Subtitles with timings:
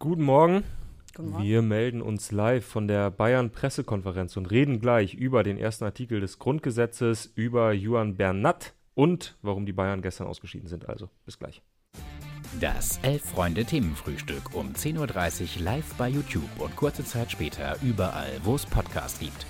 [0.00, 0.64] Guten Morgen.
[1.14, 1.44] Guten Morgen.
[1.44, 6.38] Wir melden uns live von der Bayern-Pressekonferenz und reden gleich über den ersten Artikel des
[6.38, 10.88] Grundgesetzes, über Juan Bernat und warum die Bayern gestern ausgeschieden sind.
[10.88, 11.60] Also, bis gleich.
[12.62, 18.64] Das Elf-Freunde-Themenfrühstück um 10.30 Uhr live bei YouTube und kurze Zeit später überall, wo es
[18.64, 19.44] Podcasts gibt.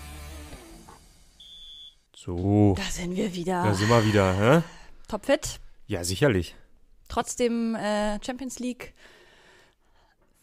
[2.12, 3.62] So, Da sind wir wieder.
[3.62, 4.62] da sind wir wieder, hä?
[5.07, 5.61] Topfit.
[5.87, 6.57] Ja, sicherlich.
[7.07, 8.95] Trotzdem äh, Champions League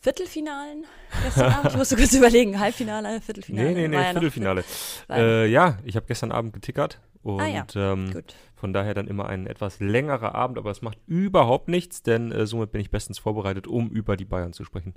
[0.08, 0.86] Viertelfinalen
[1.26, 1.72] gestern Abend.
[1.72, 2.58] Ich musste kurz überlegen.
[2.59, 3.68] Halbfinale, Viertelfinale.
[3.70, 4.64] Nee, nee, nee, ja Viertelfinale.
[5.08, 8.23] war- Äh, ja, ich habe gestern Abend getickert und Ah ja, ähm,
[8.55, 12.45] von daher dann immer ein etwas längerer Abend, aber es macht überhaupt nichts, denn äh,
[12.48, 14.94] somit bin ich bestens vorbereitet, um über die Bayern zu sprechen.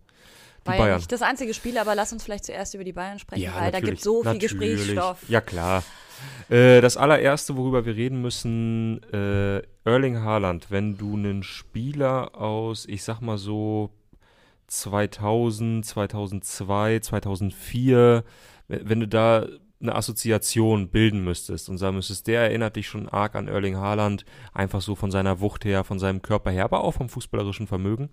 [0.67, 0.97] Die ja Bayern.
[0.99, 3.73] nicht das einzige Spiel, aber lass uns vielleicht zuerst über die Bayern sprechen, Ja, weil
[3.73, 4.51] da gibt so viel natürlich.
[4.51, 5.29] Gesprächsstoff.
[5.29, 5.83] Ja, klar.
[6.51, 10.71] Äh, das allererste, worüber wir reden müssen, äh, Erling Haaland.
[10.71, 13.91] Wenn du einen Spieler aus, ich sag mal so
[14.71, 18.25] 2000, 2002, 2004,
[18.69, 19.47] wenn du da
[19.81, 24.25] eine Assoziation bilden müsstest und sagen müsstest, der erinnert dich schon arg an Erling Haaland,
[24.53, 28.11] einfach so von seiner Wucht her, von seinem Körper her, aber auch vom fußballerischen Vermögen.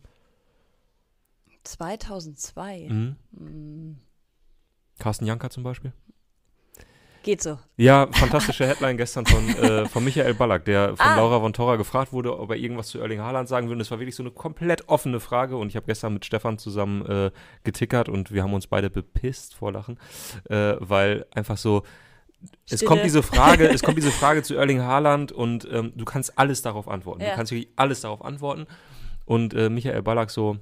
[1.64, 2.88] 2002.
[2.90, 3.16] Mhm.
[3.38, 3.98] Hm,
[4.98, 5.94] Carsten Janka zum Beispiel.
[7.28, 7.60] Geht so.
[7.76, 11.18] Ja, fantastische Headline gestern von, äh, von Michael Ballack, der von Ah.
[11.18, 13.80] Laura von Torra gefragt wurde, ob er irgendwas zu Erling Haaland sagen würde.
[13.80, 17.06] Das war wirklich so eine komplett offene Frage und ich habe gestern mit Stefan zusammen
[17.06, 17.32] äh,
[17.66, 20.00] getickert und wir haben uns beide bepisst vor Lachen,
[20.50, 21.84] äh, weil einfach so
[22.66, 22.88] es Stille.
[22.88, 26.62] kommt diese Frage, es kommt diese Frage zu Erling Haaland und ähm, du kannst alles
[26.62, 27.24] darauf antworten.
[27.24, 27.32] Ja.
[27.32, 28.68] Du kannst wirklich alles darauf antworten.
[29.26, 30.60] Und äh, Michael Ballack so,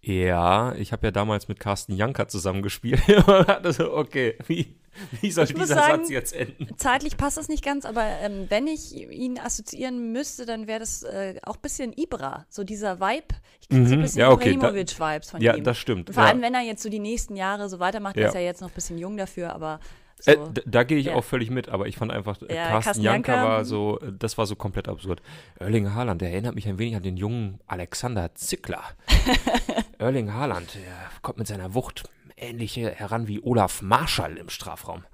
[0.00, 3.02] ja, ich habe ja damals mit Carsten Janka zusammengespielt.
[3.26, 4.74] und hatte so, okay, wie,
[5.20, 6.68] wie soll Ich dieser sagen, Satz jetzt enden?
[6.76, 11.02] Zeitlich passt das nicht ganz, aber ähm, wenn ich ihn assoziieren müsste, dann wäre das
[11.02, 12.46] äh, auch ein bisschen Ibra.
[12.48, 13.34] So dieser Vibe.
[13.60, 14.02] Ich kriege so ein Mhm.
[14.02, 15.64] bisschen Ja, okay, da- Ibrahimovic-Vibes von Ja, ihm.
[15.64, 16.08] das stimmt.
[16.08, 16.30] Und vor ja.
[16.30, 18.28] allem, wenn er jetzt so die nächsten Jahre so weitermacht, er Ja.
[18.28, 19.80] ist ja jetzt noch ein bisschen jung dafür, aber
[20.18, 20.30] so.
[20.30, 21.14] Äh, d- da gehe ich Ja.
[21.14, 23.64] auch völlig mit, aber ich fand einfach, äh, Ja, Carsten Janka, war mhm.
[23.64, 25.20] so, äh, das war so komplett absurd.
[25.58, 28.82] Erling Haaland, der erinnert mich ein wenig an den jungen Alexander Zickler.
[29.98, 30.80] Erling Haaland, der
[31.22, 32.04] kommt mit seiner Wucht
[32.36, 35.04] ähnlich heran wie Olaf Marschall im Strafraum.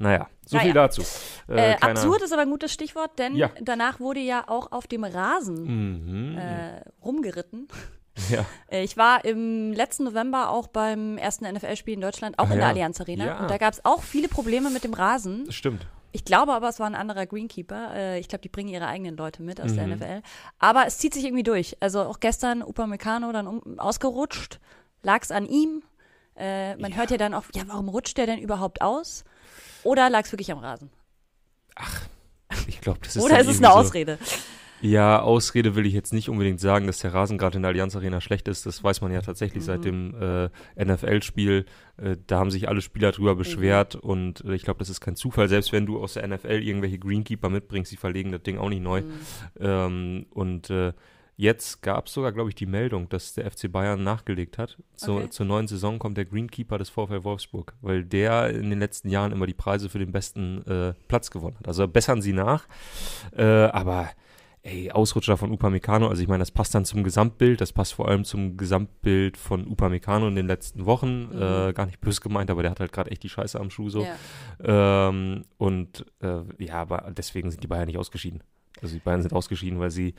[0.00, 0.64] Naja, so Naja.
[0.66, 1.02] viel dazu.
[1.48, 3.50] Äh, kleiner- absurd ist aber ein gutes Stichwort, denn Ja.
[3.60, 6.38] danach wurde ja auch auf dem Rasen Mhm.
[6.38, 7.66] äh, rumgeritten.
[8.30, 8.44] ja.
[8.68, 12.58] Äh, Ich war im letzten November auch beim ersten NFL-Spiel in Deutschland, auch Ah, in
[12.58, 12.68] der ja.
[12.68, 13.26] Allianz Arena.
[13.26, 13.40] Ja.
[13.40, 15.46] Und da gab es auch viele Probleme mit dem Rasen.
[15.46, 15.84] Das stimmt.
[16.12, 17.94] Ich glaube aber, es war ein anderer Greenkeeper.
[17.94, 19.94] Äh, ich glaube, die bringen ihre eigenen Leute mit aus der Mhm.
[19.94, 20.22] NFL.
[20.60, 21.76] Aber es zieht sich irgendwie durch.
[21.80, 24.60] Also auch gestern Upamecano dann um, ausgerutscht.
[25.02, 25.82] Lag es an ihm?
[26.38, 29.24] Äh, man hört ja dann auch, ja, warum rutscht der denn überhaupt aus?
[29.82, 30.90] Oder lag es wirklich am Rasen?
[32.66, 34.18] Ich glaube, das ist Oder ist es eine so, Ausrede?
[34.80, 37.96] Ja, Ausrede will ich jetzt nicht unbedingt sagen, dass der Rasen gerade in der Allianz
[37.96, 38.64] Arena schlecht ist.
[38.64, 41.66] Das weiß man ja tatsächlich seit dem äh, NFL-Spiel.
[41.96, 45.16] Äh, da haben sich alle Spieler drüber beschwert und äh, ich glaube, das ist kein
[45.16, 45.48] Zufall.
[45.48, 48.82] Selbst wenn du aus der NFL irgendwelche Greenkeeper mitbringst, die verlegen das Ding auch nicht
[48.82, 49.02] neu.
[49.58, 50.92] Ähm, und äh,
[51.40, 54.76] jetzt gab es sogar, glaube ich, die Meldung, dass der FC Bayern nachgelegt hat.
[54.96, 55.30] Zu, Okay.
[55.30, 59.30] Zur neuen Saison kommt der Greenkeeper des VfL Wolfsburg, weil der in den letzten Jahren
[59.32, 61.68] immer die Preise für den besten äh, Platz gewonnen hat.
[61.68, 62.66] Also bessern sie nach.
[63.36, 64.10] Äh, aber
[64.62, 68.08] ey, Ausrutscher von Upamecano, also ich meine, das passt dann zum Gesamtbild, das passt vor
[68.08, 71.40] allem zum Gesamtbild von Upamecano in den letzten Wochen, Mhm.
[71.40, 73.88] äh, gar nicht böse gemeint, aber der hat halt gerade echt die Scheiße am Schuh
[73.88, 74.04] so.
[74.04, 75.08] Ja.
[75.08, 78.42] Ähm, und äh, ja, aber deswegen sind die Bayern nicht ausgeschieden.
[78.82, 80.14] Also die Bayern sind ausgeschieden, weil sie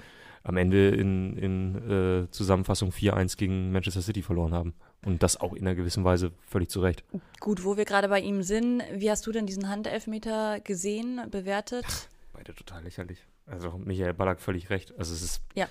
[0.49, 4.73] am Ende in, in äh, Zusammenfassung 4-1 gegen Manchester City verloren haben.
[5.05, 7.03] Und das auch in einer gewissen Weise völlig zu Recht.
[7.39, 11.85] Gut, wo wir gerade bei ihm sind, wie hast du denn diesen Handelfmeter gesehen, bewertet?
[12.33, 13.19] Beide total lächerlich.
[13.45, 14.91] Also Michael Ballack völlig recht.
[14.97, 15.41] Also es ist.
[15.53, 15.67] Ja.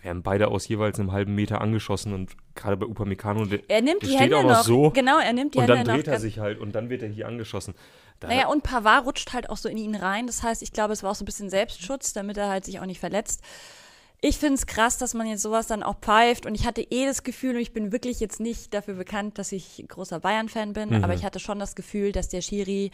[0.00, 3.82] Wir haben beide aus jeweils einem halben Meter angeschossen und gerade bei Upamecano, der, Er
[3.82, 4.62] nimmt der die steht Hände auch noch noch.
[4.64, 5.94] so Genau, er nimmt die und Hände dann noch.
[5.94, 7.74] dreht er sich halt und dann wird er hier angeschossen.
[8.20, 10.26] Da, Naja, und Pavard rutscht halt auch so in ihn rein.
[10.28, 12.78] Das heißt, ich glaube, es war auch so ein bisschen Selbstschutz, damit er halt sich
[12.80, 13.42] auch nicht verletzt.
[14.26, 16.46] Ich finde es krass, dass man jetzt sowas dann auch pfeift.
[16.46, 19.52] Und ich hatte eh das Gefühl, und ich bin wirklich jetzt nicht dafür bekannt, dass
[19.52, 21.04] ich großer Bayern-Fan bin, Mhm.
[21.04, 22.90] aber ich hatte schon das Gefühl, dass der Schiri,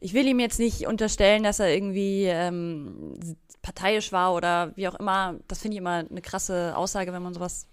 [0.00, 4.94] ich will ihm jetzt nicht unterstellen, dass er irgendwie ähm, parteiisch war oder wie auch
[4.94, 5.34] immer.
[5.48, 7.66] Das finde ich immer eine krasse Aussage, wenn man sowas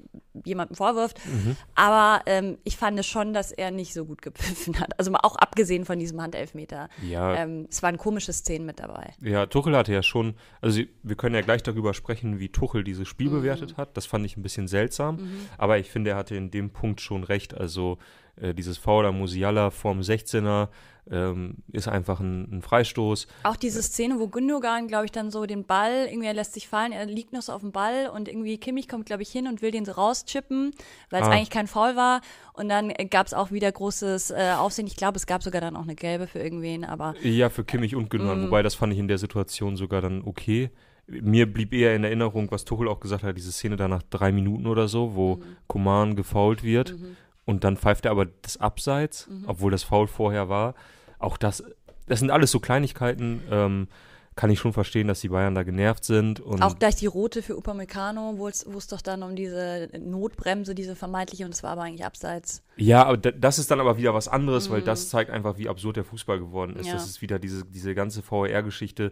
[0.45, 1.19] jemandem vorwirft.
[1.25, 1.55] Mhm.
[1.75, 4.97] Aber ähm, ich fand schon, dass er nicht so gut gepfiffen hat.
[4.97, 6.89] Also mal auch abgesehen von diesem Handelfmeter.
[7.07, 9.13] ja, Ähm, es waren komische Szenen mit dabei.
[9.21, 13.07] Ja, Tuchel hatte ja schon, also wir können ja gleich darüber sprechen, wie Tuchel dieses
[13.07, 13.95] Spiel bewertet hat.
[13.97, 15.19] Das fand ich ein bisschen seltsam,
[15.57, 17.55] aber ich finde, er hatte in dem Punkt schon recht.
[17.55, 17.97] Also
[18.35, 20.69] äh, dieses Foul am Musiala vorm 16er,
[21.11, 23.27] ähm, ist einfach ein, ein, Freistoß.
[23.43, 26.67] Auch diese Szene, wo Gündogan, glaube ich, dann so den Ball, irgendwie er lässt sich
[26.67, 29.47] fallen, er liegt noch so auf dem Ball und irgendwie Kimmich kommt, glaube ich, hin
[29.47, 30.71] und will den so rauschippen,
[31.09, 31.31] weil es ah.
[31.31, 32.21] eigentlich kein Foul war.
[32.53, 34.87] Und dann gab es auch wieder großes äh, Aufsehen.
[34.87, 37.15] Ich glaube, es gab sogar dann auch eine gelbe für irgendwen, aber.
[37.21, 38.47] Ja, für Kimmich und Gündogan, mm.
[38.47, 40.71] wobei das fand ich in der Situation sogar dann okay.
[41.07, 44.33] Mir blieb eher in Erinnerung, was Tuchel auch gesagt hat, diese Szene da nach drei
[44.33, 45.43] Minuten oder so, wo mhm.
[45.67, 46.99] Koman gefault wird.
[46.99, 47.15] Mhm.
[47.45, 49.45] Und dann pfeift er aber das Abseits, mhm.
[49.47, 50.75] obwohl das Foul vorher war
[51.19, 51.63] auch das,
[52.07, 53.87] das sind alles so Kleinigkeiten, ähm,
[54.35, 56.43] kann ich schon verstehen, dass die Bayern da genervt sind.
[56.45, 61.43] auch gleich die rote für Upamecano, wo es doch dann um diese Notbremse, diese vermeintliche,
[61.43, 62.61] und es war aber eigentlich abseits.
[62.77, 64.73] Ja, aber das ist dann aber wieder was anderes, mhm.
[64.73, 66.85] weil das zeigt einfach, wie absurd der Fußball geworden ist.
[66.85, 66.93] Ja.
[66.93, 69.11] Das ist wieder diese, diese ganze VR-Geschichte.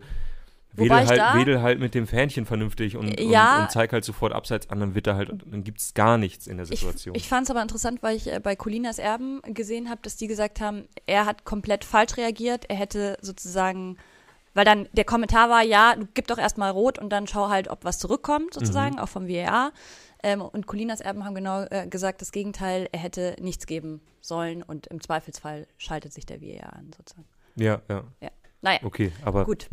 [0.77, 4.33] Wedel halt, wedel halt mit dem Fähnchen vernünftig und, ja, und, und, zeig halt sofort
[4.33, 7.15] abseits an, dann wird da halt, dann gibt es gar nichts in der Situation.
[7.15, 10.15] Ich, ich fand es aber interessant, weil ich äh, bei Colinas Erben gesehen habe, dass
[10.15, 12.65] die gesagt haben, er hat komplett falsch reagiert.
[12.69, 13.97] Er hätte sozusagen,
[14.53, 17.69] weil dann der Kommentar war, ja, du gib doch erstmal rot und dann schau halt,
[17.69, 19.01] ob was zurückkommt, sozusagen, mhm.
[19.01, 19.71] auch vom VAR.
[20.23, 24.63] Ähm, und Colinas Erben haben genau äh, gesagt, das Gegenteil, er hätte nichts geben sollen
[24.63, 27.27] und im Zweifelsfall schaltet sich der VAR an, sozusagen.
[27.55, 28.03] Ja, ja.
[28.21, 28.29] ja.
[28.65, 28.79] Naja.
[28.81, 29.69] Okay, aber gut.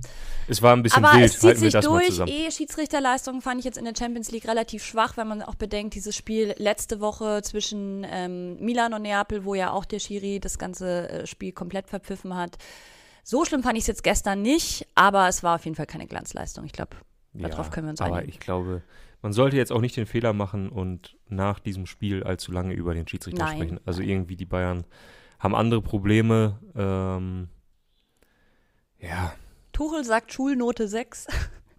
[0.48, 1.30] es war ein bisschen aber wild.
[1.32, 2.20] Es zieht sich durch.
[2.26, 5.94] Eh, Schiedsrichterleistung fand ich jetzt in der Champions League relativ schwach, wenn man auch bedenkt,
[5.94, 10.58] dieses Spiel letzte Woche zwischen ähm, Milan und Neapel, wo ja auch der Schiri das
[10.58, 12.58] ganze äh, Spiel komplett verpfiffen hat.
[13.24, 16.06] So schlimm fand ich es jetzt gestern nicht, aber es war auf jeden Fall keine
[16.06, 16.66] Glanzleistung.
[16.66, 16.98] Ich glaube,
[17.32, 18.18] darauf ja, können wir uns einigen.
[18.18, 18.82] Aber ich glaube,
[19.22, 22.92] man sollte jetzt auch nicht den Fehler machen und nach diesem Spiel allzu lange über
[22.92, 23.56] den Schiedsrichter Nein.
[23.56, 23.80] sprechen.
[23.86, 24.84] Also irgendwie die Bayern
[25.38, 26.58] haben andere Probleme.
[26.76, 27.48] Ähm,
[29.02, 29.34] ja.
[29.72, 31.26] Tuchel sagt Schulnote 6.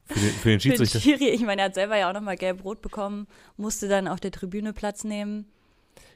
[0.06, 1.00] Für den, für den Schiedsrichter.
[1.02, 3.28] Für den Schiri, ich meine, er hat selber ja auch nochmal gelb-rot bekommen,
[3.58, 5.46] musste dann auf der Tribüne Platz nehmen.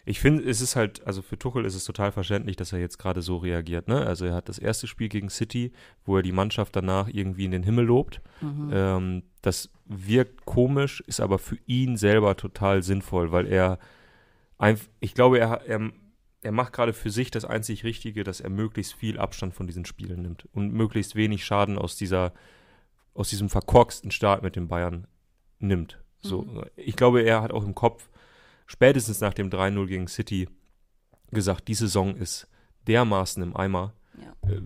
[0.09, 2.98] Ich finde, es ist halt, also für Tuchel ist es total verständlich, dass er jetzt
[2.98, 3.89] gerade so reagiert.
[3.89, 4.06] Ne?
[4.06, 5.74] Also er hat das erste Spiel gegen City,
[6.06, 8.21] wo er die Mannschaft danach irgendwie in den Himmel lobt.
[8.39, 8.69] Mhm.
[8.71, 13.80] Ähm, das wirkt komisch, ist aber für ihn selber total sinnvoll, weil er,
[15.01, 15.92] ich glaube, er, er
[16.42, 19.86] er macht gerade für sich das einzig Richtige, dass er möglichst viel Abstand von diesen
[19.86, 22.34] Spielen nimmt und möglichst wenig Schaden aus dieser,
[23.13, 25.07] aus diesem verkorksten Start mit den Bayern
[25.60, 26.00] nimmt.
[26.19, 26.63] So, mhm.
[26.75, 28.10] ich glaube, er hat auch im Kopf,
[28.66, 30.50] spätestens nach dem 3-0 gegen City,
[31.31, 32.48] gesagt, die Saison ist
[32.88, 33.94] dermaßen im Eimer.
[34.16, 34.50] Ja.
[34.50, 34.62] Äh,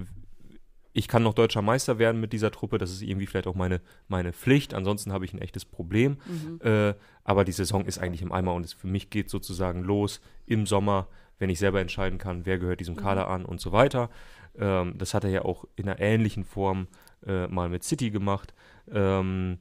[0.94, 3.80] ich kann noch deutscher Meister werden mit dieser Truppe, das ist irgendwie vielleicht auch meine,
[4.10, 6.18] meine Pflicht, ansonsten habe ich ein echtes Problem.
[6.26, 6.60] Mhm.
[6.62, 10.20] Äh, aber die Saison ist eigentlich im Eimer und es für mich geht sozusagen los
[10.46, 11.08] im Sommer
[11.42, 13.00] wenn ich selber entscheiden kann, wer gehört diesem mhm.
[13.00, 14.12] Kader an und so weiter.
[14.58, 16.88] Ähm, das hat er ja auch in einer ähnlichen Form
[17.26, 18.54] äh, mal mit City gemacht,
[18.92, 19.58] ähm,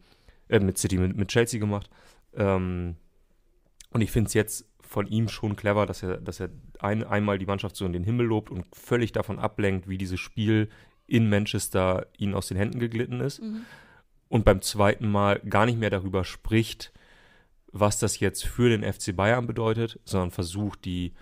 [0.50, 1.88] äh, mit City, mit, mit Chelsea gemacht.
[2.34, 2.96] Ähm,
[3.92, 6.50] und ich finde es jetzt von ihm schon clever, dass er, dass er
[6.80, 10.20] ein, einmal die Mannschaft so in den Himmel lobt und völlig davon ablenkt, wie dieses
[10.20, 10.68] Spiel
[11.06, 13.40] in Manchester ihnen aus den Händen geglitten ist.
[13.40, 13.62] Mhm.
[14.28, 16.92] Und beim zweiten Mal gar nicht mehr darüber spricht,
[17.72, 21.14] was das jetzt für den FC Bayern bedeutet, sondern versucht, die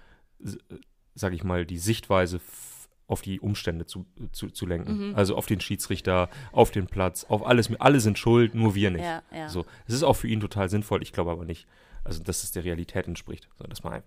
[1.14, 2.40] sage ich mal, die Sichtweise
[3.06, 5.08] auf die Umstände zu, zu, zu lenken.
[5.08, 5.14] Mhm.
[5.14, 7.70] Also auf den Schiedsrichter, auf den Platz, auf alles.
[7.80, 9.04] Alle sind schuld, nur wir nicht.
[9.04, 9.48] Ja, ja.
[9.48, 11.02] So, es ist auch für ihn total sinnvoll.
[11.02, 11.66] Ich glaube aber nicht,
[12.04, 13.48] also dass es der Realität entspricht.
[13.52, 14.02] Also, dass man,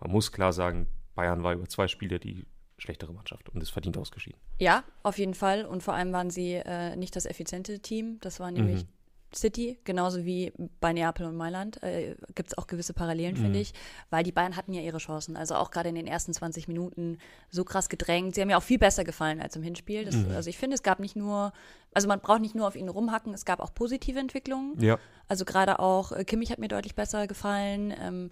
[0.00, 2.46] man muss klar sagen, Bayern war über zwei Spiele die
[2.76, 4.38] schlechtere Mannschaft und ist verdient ausgeschieden.
[4.58, 5.64] Ja, auf jeden Fall.
[5.64, 8.18] Und vor allem waren sie äh, nicht das effiziente Team.
[8.20, 8.88] Das war nämlich mhm.
[9.34, 13.42] City, genauso wie bei Neapel und Mailand, äh, gibt es auch gewisse Parallelen, mhm.
[13.42, 13.74] finde ich,
[14.10, 15.36] weil die Bayern hatten ja ihre Chancen.
[15.36, 17.18] Also auch gerade in den ersten 20 Minuten
[17.50, 18.34] so krass gedrängt.
[18.34, 20.04] Sie haben ja auch viel besser gefallen als im Hinspiel.
[20.04, 20.30] Das, mhm.
[20.34, 21.52] Also ich finde, es gab nicht nur,
[21.92, 24.80] also man braucht nicht nur auf ihnen rumhacken, es gab auch positive Entwicklungen.
[24.80, 24.98] Ja.
[25.28, 27.94] Also gerade auch äh, Kimmich hat mir deutlich besser gefallen.
[28.00, 28.30] Ähm,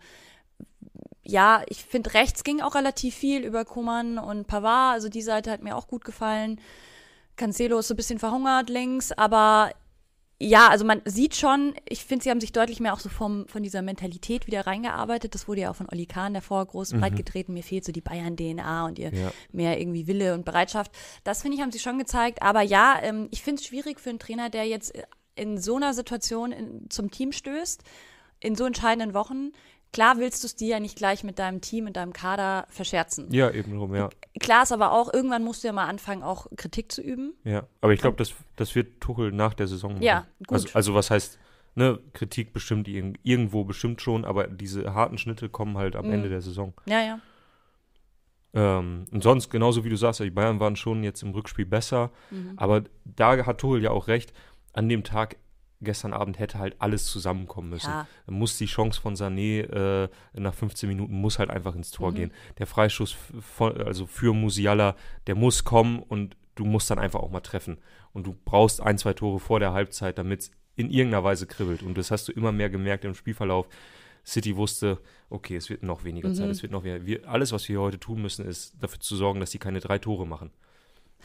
[1.22, 4.94] ja, ich finde, rechts ging auch relativ viel über Kuman und Pavard.
[4.94, 6.60] Also die Seite hat mir auch gut gefallen.
[7.36, 9.72] Cancelo ist so ein bisschen verhungert links, aber
[10.38, 13.48] ja, also man sieht schon, ich finde, sie haben sich deutlich mehr auch so vom,
[13.48, 15.34] von dieser Mentalität wieder reingearbeitet.
[15.34, 17.00] Das wurde ja auch von Oli Kahn davor groß mhm.
[17.00, 17.54] breit getreten.
[17.54, 19.32] Mir fehlt so die Bayern-DNA und ihr ja.
[19.52, 20.92] mehr irgendwie Wille und Bereitschaft.
[21.24, 22.42] Das finde ich, haben sie schon gezeigt.
[22.42, 24.92] Aber ja, ähm, ich finde es schwierig für einen Trainer, der jetzt
[25.36, 27.82] in so einer Situation in, zum Team stößt,
[28.40, 29.52] in so entscheidenden Wochen,
[29.96, 33.32] Klar willst du es dir ja nicht gleich mit deinem Team und deinem Kader verscherzen.
[33.32, 34.10] Ja, eben drum, ja.
[34.38, 37.32] Klar ist aber auch, irgendwann musst du ja mal anfangen, auch Kritik zu üben.
[37.44, 40.02] Ja, aber ich glaube, das, das wird Tuchel nach der Saison machen.
[40.02, 40.52] Ja, gut.
[40.52, 41.38] Also, also was heißt,
[41.76, 46.12] ne, Kritik bestimmt irgendwo bestimmt schon, aber diese harten Schnitte kommen halt am mhm.
[46.12, 46.74] Ende der Saison.
[46.84, 47.20] Ja, ja.
[48.52, 52.10] Ähm, und sonst, genauso wie du sagst, die Bayern waren schon jetzt im Rückspiel besser,
[52.30, 52.52] mhm.
[52.58, 54.34] aber da hat Tuchel ja auch recht,
[54.74, 55.36] an dem Tag
[55.80, 57.90] gestern Abend hätte halt alles zusammenkommen müssen.
[57.90, 58.06] Ja.
[58.26, 62.14] Muss die Chance von Sané äh, nach 15 Minuten muss halt einfach ins Tor Mhm.
[62.16, 62.32] gehen.
[62.58, 67.30] Der Freistoß von, also für Musiala, der muss kommen und du musst dann einfach auch
[67.30, 67.78] mal treffen.
[68.12, 71.82] Und du brauchst ein, zwei Tore vor der Halbzeit, damit es in irgendeiner Weise kribbelt.
[71.82, 73.68] Und das hast du immer mehr gemerkt im Spielverlauf.
[74.24, 74.98] City wusste,
[75.30, 76.50] okay, es wird noch weniger Zeit, Mhm.
[76.52, 77.06] es wird noch weniger.
[77.06, 79.98] Wir, alles, was wir heute tun müssen, ist dafür zu sorgen, dass sie keine drei
[79.98, 80.50] Tore machen.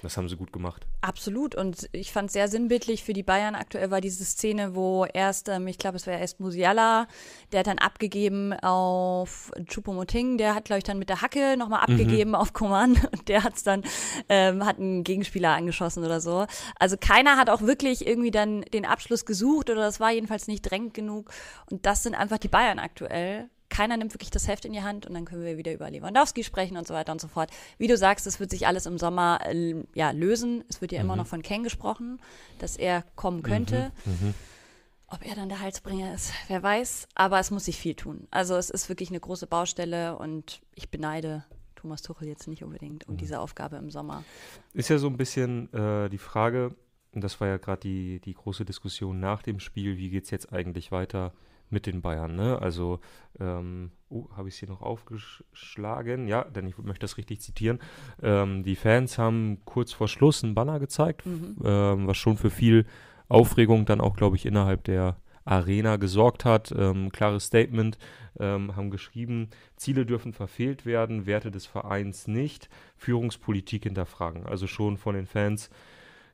[0.01, 0.87] Das haben sie gut gemacht.
[1.01, 1.53] Absolut.
[1.53, 3.53] Und ich fand es sehr sinnbildlich für die Bayern.
[3.53, 7.07] Aktuell war diese Szene, wo erst, ähm, ich glaube, es war erst Musiala,
[7.51, 10.37] der hat dann abgegeben auf Choupo-Moting.
[10.37, 12.93] Der hat, glaube ich, dann mit der Hacke nochmal abgegeben auf Coman.
[13.11, 13.83] Und der hat's dann,
[14.27, 16.47] ähm, hat einen Gegenspieler angeschossen oder so.
[16.79, 20.63] Also keiner hat auch wirklich irgendwie dann den Abschluss gesucht oder das war jedenfalls nicht
[20.63, 21.29] drängend genug.
[21.69, 23.49] Und das sind einfach die Bayern aktuell.
[23.71, 26.43] Keiner nimmt wirklich das Heft in die Hand und dann können wir wieder über Lewandowski
[26.43, 27.49] sprechen und so weiter und so fort.
[27.77, 30.63] Wie du sagst, es wird sich alles im Sommer äh, ja, lösen.
[30.69, 32.19] Es wird ja immer noch von Ken gesprochen,
[32.59, 33.91] dass er kommen könnte.
[35.07, 37.07] Ob er dann der Halsbringer ist, wer weiß.
[37.15, 38.27] Aber es muss sich viel tun.
[38.29, 43.07] Also es ist wirklich eine große Baustelle und ich beneide Thomas Tuchel jetzt nicht unbedingt
[43.07, 44.23] um diese Aufgabe im Sommer.
[44.73, 46.75] Ist ja so ein bisschen äh, die Frage,
[47.13, 50.29] und das war ja gerade die, die große Diskussion nach dem Spiel, wie geht es
[50.29, 51.33] jetzt eigentlich weiter
[51.71, 52.59] mit den Bayern, ne?
[52.61, 52.99] Also,
[53.39, 56.27] ähm, oh, habe ich es hier noch aufgeschlagen?
[56.27, 57.79] Ja, denn ich möchte das richtig zitieren.
[58.21, 61.55] Ähm, die Fans haben kurz vor Schluss einen Banner gezeigt, Mhm.
[61.63, 62.85] ähm, was schon für viel
[63.29, 66.73] Aufregung dann auch, glaube ich, innerhalb der Arena gesorgt hat.
[66.77, 67.97] Ähm, klares Statement,
[68.39, 74.45] ähm, haben geschrieben, Ziele dürfen verfehlt werden, Werte des Vereins nicht, Führungspolitik hinterfragen.
[74.45, 75.69] Also schon von den Fans,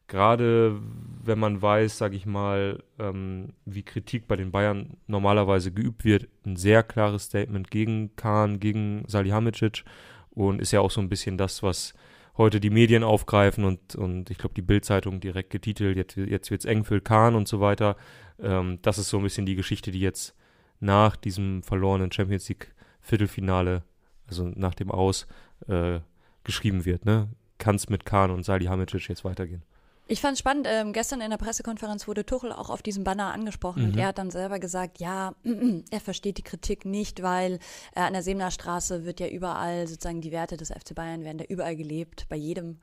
[0.08, 0.80] gerade
[1.24, 6.28] wenn man weiß, sage ich mal, ähm, wie Kritik bei den Bayern normalerweise geübt wird,
[6.46, 9.84] ein sehr klares Statement gegen Kahn, gegen Salihamidzic
[10.30, 11.94] und ist ja auch so ein bisschen das, was
[12.38, 16.62] heute die Medien aufgreifen und, und ich glaube, die Bild-Zeitung direkt getitelt, jetzt, jetzt wird
[16.62, 17.98] es eng für Kahn und so weiter.
[18.40, 20.36] Ähm, das ist so ein bisschen die Geschichte, die jetzt
[20.80, 23.84] nach diesem verlorenen Champions League Viertelfinale,
[24.28, 25.28] also nach dem Aus,
[25.68, 26.00] äh,
[26.44, 27.06] geschrieben wird.
[27.06, 27.30] Ne?
[27.58, 29.64] Kann es mit Kahn und Salihamidzic jetzt weitergehen?
[30.10, 33.34] Ich fand es spannend, ähm, gestern in der Pressekonferenz wurde Tuchel auch auf diesem Banner
[33.34, 34.00] angesprochen und Mhm.
[34.00, 35.36] er hat dann selber gesagt, ja,
[35.92, 37.60] er versteht die Kritik nicht, weil
[37.94, 41.40] äh, an der Seemner Straße wird ja überall sozusagen die Werte des FC Bayern werden
[41.40, 42.80] da überall gelebt, bei jedem.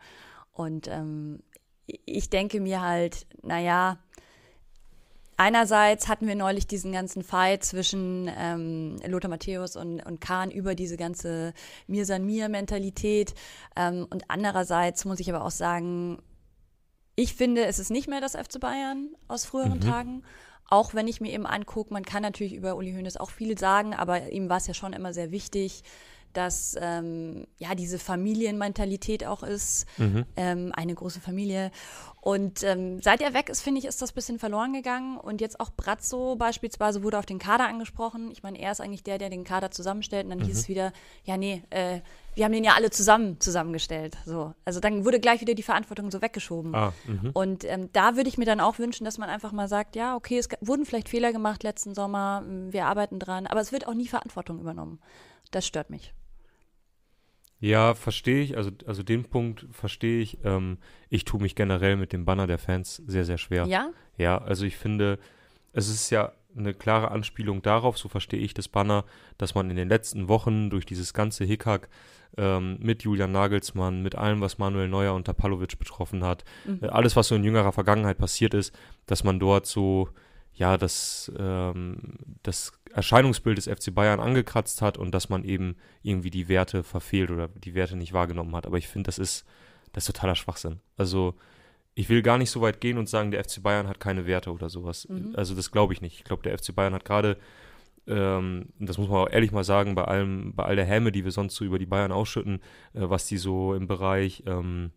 [0.53, 1.41] Und ähm,
[1.87, 3.99] ich denke mir halt, naja,
[5.39, 10.75] einerseits hatten wir neulich diesen ganzen Fight zwischen ähm, Lothar Matthäus und, und Kahn über
[10.75, 11.55] diese ganze
[11.87, 13.35] Mir san mir Mentalität.
[13.77, 16.19] Ähm, und andererseits muss ich aber auch sagen,
[17.17, 19.83] ich finde, es ist nicht mehr das FC Bayern aus früheren Mhm.
[19.83, 20.23] Tagen.
[20.69, 23.95] Auch wenn ich mir eben angucke, man kann natürlich über Uli Hoeneß auch viel sagen,
[23.95, 25.83] aber ihm war es ja schon immer sehr wichtig,
[26.37, 30.25] dass ähm, ja diese Familienmentalität auch ist, Mhm.
[30.37, 31.71] ähm, eine große Familie.
[32.21, 35.19] Und ähm, seit er weg ist, finde ich, ist das ein bisschen verloren gegangen.
[35.19, 38.31] Und jetzt auch Brazzo beispielsweise wurde auf den Kader angesprochen.
[38.31, 40.25] Ich meine, er ist eigentlich der, der den Kader zusammenstellt.
[40.25, 40.93] Und dann hieß es wieder,
[41.25, 42.01] ja, nee, äh,
[42.35, 44.17] wir haben den ja alle zusammen zusammengestellt.
[44.25, 44.55] So.
[44.65, 46.75] Also dann wurde gleich wieder die Verantwortung so weggeschoben.
[46.75, 47.31] Ah, mhm.
[47.35, 50.17] Und ähm, da würde ich mir dann auch wünschen, dass man einfach mal sagt, ja,
[50.17, 53.95] okay, es wurden vielleicht Fehler gemacht letzten Sommer, wir arbeiten dran, aber es wird auch
[53.95, 54.99] nie Verantwortung übernommen.
[55.51, 56.14] Das stört mich.
[57.65, 58.59] Ja, verstehe ich.
[58.59, 60.37] Also, also den Punkt verstehe ich.
[60.45, 60.77] Ähm,
[61.09, 63.65] ich tue mich generell mit dem Banner der Fans sehr, sehr schwer.
[63.67, 63.89] Ja?
[64.19, 65.19] Ja, also ich finde,
[65.73, 69.07] es ist ja eine klare Anspielung darauf, so verstehe ich das Banner,
[69.39, 71.89] dass man in den letzten Wochen durch dieses ganze Hickhack
[72.37, 76.45] ähm, mit Julian Nagelsmann, mit allem, was Manuel Neuer und Tapalovic betroffen hat,
[76.83, 80.11] äh, alles, was so in jüngerer Vergangenheit passiert ist, dass man dort so,
[80.55, 81.99] ja, das, ähm,
[82.43, 87.31] das Erscheinungsbild des FC Bayern angekratzt hat und dass man eben irgendwie die Werte verfehlt
[87.31, 88.67] oder die Werte nicht wahrgenommen hat.
[88.67, 89.45] Aber ich finde, das ist,
[89.93, 90.81] das ist totaler Schwachsinn.
[90.97, 91.35] Also,
[91.97, 94.53] ich will gar nicht so weit gehen und sagen, der FC Bayern hat keine Werte
[94.53, 95.07] oder sowas.
[95.37, 96.19] Also das glaube ich nicht.
[96.19, 97.37] Ich glaube, der FC Bayern hat gerade,
[98.09, 101.25] ähm, das muss man auch ehrlich mal sagen, bei allem, bei all der Häme, die
[101.25, 102.57] wir sonst so über die Bayern ausschütten,
[102.95, 104.91] äh, was die so im Bereich ähm,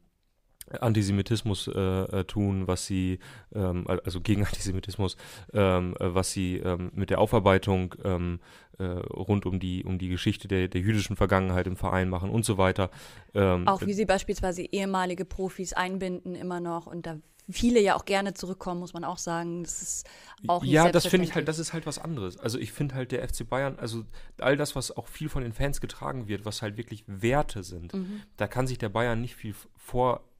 [0.79, 3.19] Antisemitismus äh, äh, tun, was sie,
[3.53, 5.17] ähm, al- also gegen Antisemitismus,
[5.53, 8.39] ähm, äh, was sie ähm, mit der Aufarbeitung ähm,
[8.79, 12.45] äh, rund um die, um die Geschichte der, der jüdischen Vergangenheit im Verein machen und
[12.45, 12.89] so weiter.
[13.33, 17.17] Ähm, Auch wie sie beispielsweise ehemalige Profis einbinden immer noch und da
[17.49, 19.63] viele ja auch gerne zurückkommen, muss man auch sagen.
[19.63, 20.05] Das ist
[20.47, 22.37] auch nicht ja, das finde ich halt, das ist halt was anderes.
[22.37, 24.03] Also ich finde halt der FC Bayern, also
[24.41, 27.93] all das, was auch viel von den Fans getragen wird, was halt wirklich Werte sind,
[27.93, 28.21] Mhm.
[28.35, 29.55] da kann sich der Bayern nicht viel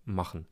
[0.07, 0.47] f- vormachen.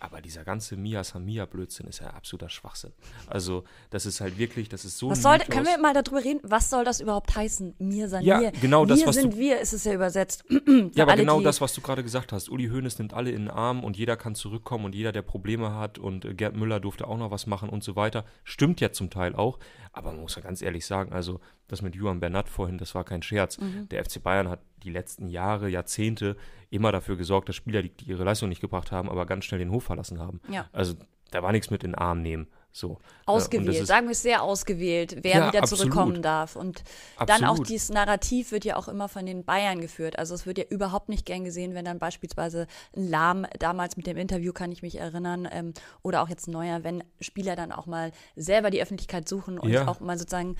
[0.00, 2.90] Aber dieser ganze Mia Samia Blödsinn ist ja absoluter Schwachsinn.
[3.28, 6.40] Also, das ist halt wirklich, das ist so Was soll, können wir mal darüber reden,
[6.42, 7.76] was soll das überhaupt heißen?
[7.78, 10.44] Mir san Ja, genau das, wir was du- sind wir, ist es ja übersetzt.
[10.96, 12.48] Ja, aber alle, genau das, was du gerade gesagt hast.
[12.48, 15.72] Uli Hoeneß nimmt alle in den Arm und jeder kann zurückkommen und jeder, der Probleme
[15.76, 18.24] hat und äh, Gerd Müller durfte auch noch was machen und so weiter.
[18.42, 19.60] Stimmt ja zum Teil auch.
[19.92, 23.04] Aber man muss ja ganz ehrlich sagen, also das mit Juan Bernat vorhin, das war
[23.04, 23.56] kein Scherz.
[23.58, 23.88] Mhm.
[23.90, 26.36] Der FC Bayern hat die letzten Jahre, Jahrzehnte
[26.70, 29.70] immer dafür gesorgt, dass Spieler, die ihre Leistung nicht gebracht haben, aber ganz schnell den
[29.70, 30.40] Hof verlassen haben.
[30.48, 30.68] Ja.
[30.72, 30.94] Also
[31.30, 32.46] da war nichts mit in den Arm nehmen.
[32.74, 32.92] So.
[32.94, 32.96] Äh,
[33.26, 35.92] Ausgewählt, ist- sagen wir es sehr ausgewählt, wer Ja, wieder absolut.
[35.92, 36.56] zurückkommen darf.
[36.56, 36.82] Und
[37.18, 37.68] dann auch Absolut.
[37.68, 40.18] dieses Narrativ wird ja auch immer von den Bayern geführt.
[40.18, 44.06] Also es wird ja überhaupt nicht gern gesehen, wenn dann beispielsweise ein Lahm, damals mit
[44.06, 47.72] dem Interview kann ich mich erinnern, ähm, oder auch jetzt ein neuer, wenn Spieler dann
[47.72, 49.86] auch mal selber die Öffentlichkeit suchen und Ja.
[49.86, 50.56] auch mal sozusagen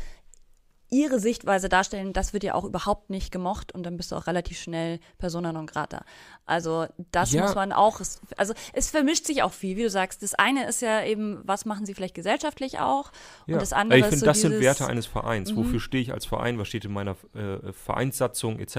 [0.92, 4.26] ihre Sichtweise darstellen, das wird ja auch überhaupt nicht gemocht und dann bist du auch
[4.26, 6.04] relativ schnell persona non grata.
[6.46, 7.42] Also das Ja.
[7.42, 7.98] muss man auch,
[8.36, 10.22] also es vermischt sich auch viel, wie du sagst.
[10.22, 13.10] Das eine ist ja eben, was machen sie vielleicht gesellschaftlich auch
[13.46, 13.54] Ja.
[13.54, 14.54] und das andere ich ist finde, so das dieses, Mhm.
[14.54, 15.56] sind Werte eines Vereins.
[15.56, 16.58] Wofür stehe ich als Verein?
[16.58, 18.76] Was steht in meiner äh, Vereinssatzung etc.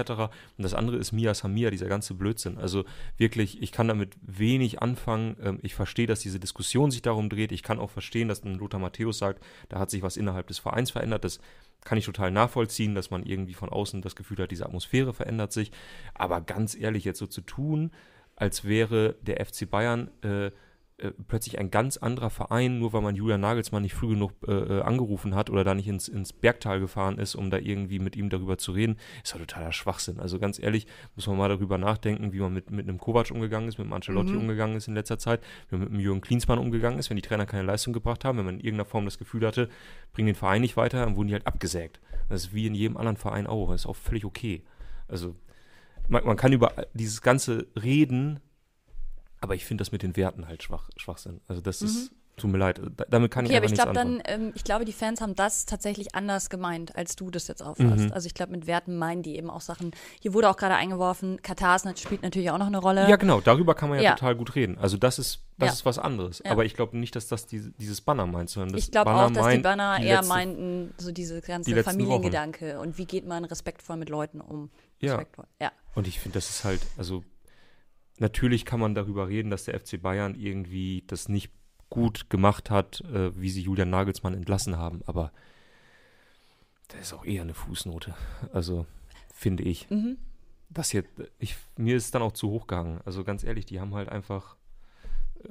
[0.56, 2.58] Und das andere ist Mia Samia, dieser ganze Blödsinn.
[2.58, 2.84] Also
[3.16, 5.36] wirklich, ich kann damit wenig anfangen.
[5.42, 7.50] Ähm, ich verstehe, dass diese Diskussion sich darum dreht.
[7.50, 10.58] Ich kann auch verstehen, dass ein Lothar Matthäus sagt, da hat sich was innerhalb des
[10.60, 11.24] Vereins verändert.
[11.24, 11.40] Das
[11.84, 15.52] kann ich total nachvollziehen, dass man irgendwie von außen das Gefühl hat, diese Atmosphäre verändert
[15.52, 15.70] sich.
[16.14, 17.92] Aber ganz ehrlich, jetzt so zu tun,
[18.36, 20.50] als wäre der FC Bayern äh,
[20.98, 24.52] äh, plötzlich ein ganz anderer Verein, nur weil man Julian Nagelsmann nicht früh genug äh,
[24.52, 28.14] äh, angerufen hat oder da nicht ins, ins Bergtal gefahren ist, um da irgendwie mit
[28.14, 30.20] ihm darüber zu reden, ist doch totaler Schwachsinn.
[30.20, 30.86] Also ganz ehrlich,
[31.16, 33.92] muss man mal darüber nachdenken, wie man mit, mit einem Kovac umgegangen ist, mit einem
[33.92, 37.16] Ancelotti umgegangen ist in letzter Zeit, wie man mit einem Jürgen Klinsmann umgegangen ist, wenn
[37.16, 39.68] die Trainer keine Leistung gebracht haben, wenn man in irgendeiner Form das Gefühl hatte,
[40.12, 42.00] bringen den Verein nicht weiter, dann wurden die halt abgesägt.
[42.28, 43.72] Das ist wie in jedem anderen Verein auch.
[43.72, 44.62] Das ist auch völlig okay.
[45.08, 45.34] Also
[46.08, 48.38] man, man kann über dieses ganze reden,
[49.44, 51.40] aber ich finde das mit den Werten halt schwach, Schwachsinn.
[51.46, 53.50] Also das ist, tut mir leid, da, damit kann Mhm.
[53.50, 54.22] Okay, ich aber ich anfangen.
[54.26, 57.62] dann, ähm, ich glaube, die Fans haben das tatsächlich anders gemeint, als du das jetzt
[57.62, 58.06] auffasst.
[58.06, 58.12] Mhm.
[58.12, 59.92] Also ich glaube, mit Werten meinen die eben auch Sachen.
[60.20, 63.08] Hier wurde auch gerade eingeworfen, Katar spielt natürlich auch noch eine Rolle.
[63.08, 64.14] Ja, genau, darüber kann man ja, Ja.
[64.14, 64.78] total gut reden.
[64.78, 65.72] Also das ist, das Ja.
[65.74, 66.42] ist was anderes.
[66.44, 66.50] Ja.
[66.50, 69.30] Aber ich glaube nicht, dass das diese, dieses Banner meint, sondern das ich glaube auch,
[69.30, 73.26] dass die Banner die eher letzte- meinten, so diese ganze die Familiengedanke und wie geht
[73.26, 74.70] man respektvoll mit Leuten um.
[74.98, 75.12] Ja.
[75.12, 75.46] Respektvoll.
[75.60, 75.70] ja.
[75.94, 77.22] Und ich finde, das ist halt, also
[78.18, 81.50] natürlich kann man darüber reden, dass der FC Bayern irgendwie das nicht
[81.90, 85.32] gut gemacht hat, äh, wie sie Julian Nagelsmann entlassen haben, aber
[86.88, 88.14] das ist auch eher eine Fußnote.
[88.52, 88.86] Also
[89.32, 89.88] finde ich.
[89.90, 90.18] Mhm.
[90.70, 91.04] Das hier,
[91.38, 93.00] ich, mir ist es dann auch zu hoch gegangen.
[93.04, 94.56] Also ganz ehrlich, die haben halt einfach,
[95.42, 95.48] äh,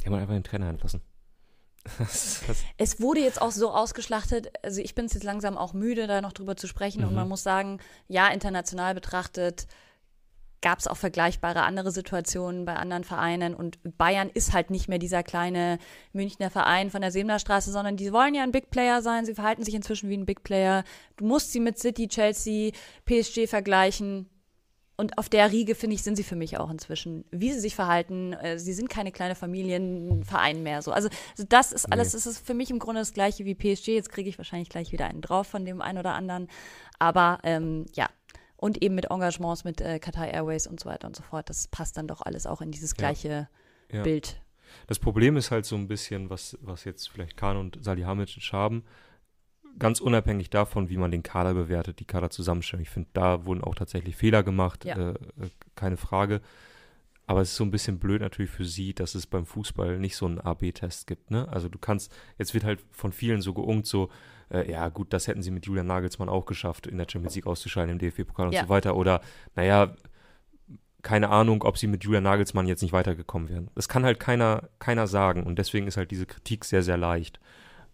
[0.00, 1.00] die haben halt einfach den Trainer entlassen.
[1.98, 5.72] Das, das, Es wurde jetzt auch so ausgeschlachtet, also ich bin es jetzt langsam auch
[5.74, 7.02] müde, da noch drüber zu sprechen.
[7.02, 7.16] Und Mhm.
[7.16, 9.66] man muss sagen, ja, international betrachtet
[10.62, 13.54] gab es auch vergleichbare andere Situationen bei anderen Vereinen.
[13.54, 15.78] Und Bayern ist halt nicht mehr dieser kleine
[16.12, 19.26] Münchner Verein von der Seemlerstraße, sondern die wollen ja ein Big Player sein.
[19.26, 20.84] Sie verhalten sich inzwischen wie ein Big Player.
[21.16, 22.72] Du musst sie mit City, Chelsea,
[23.04, 24.28] PSG vergleichen.
[24.96, 27.24] Und auf der Riege, finde ich, sind sie für mich auch inzwischen.
[27.32, 30.80] Wie sie sich verhalten, äh, sie sind keine kleine Familienverein mehr.
[30.82, 30.92] So.
[30.92, 31.08] Also,
[31.48, 33.88] das ist alles, das ist für mich im Grunde das gleiche wie PSG.
[33.88, 36.46] Jetzt kriege ich wahrscheinlich gleich wieder einen drauf von dem einen oder anderen.
[36.98, 38.08] Aber ähm, ja.
[38.62, 41.50] Und eben mit Engagements mit äh, Qatar Airways und so weiter und so fort.
[41.50, 43.48] Das passt dann doch alles auch in dieses gleiche
[43.90, 44.02] ja.
[44.04, 44.40] Bild.
[44.86, 48.84] Das Problem ist halt so ein bisschen, was, was jetzt vielleicht Kahn und Salihamidzic haben,
[49.80, 52.82] ganz unabhängig davon, wie man den Kader bewertet, die Kaderzusammenstellung.
[52.84, 54.96] Ich finde, da wurden auch tatsächlich Fehler gemacht, Ja.
[54.96, 56.40] äh, äh, keine Frage.
[57.26, 60.14] Aber es ist so ein bisschen blöd natürlich für sie, dass es beim Fußball nicht
[60.14, 61.32] so einen AB-Test gibt.
[61.32, 61.48] Ne?
[61.48, 64.08] Also du kannst, jetzt wird halt von vielen so geungt, so,
[64.52, 67.46] äh, ja gut, das hätten sie mit Julian Nagelsmann auch geschafft, in der Champions League
[67.46, 68.64] auszuscheiden, im DFB-Pokal und Ja.
[68.64, 68.96] so weiter.
[68.96, 69.20] Oder,
[69.56, 69.94] naja,
[71.02, 73.70] keine Ahnung, ob sie mit Julian Nagelsmann jetzt nicht weitergekommen wären.
[73.74, 77.40] Das kann halt keiner, keiner sagen und deswegen ist halt diese Kritik sehr, sehr leicht.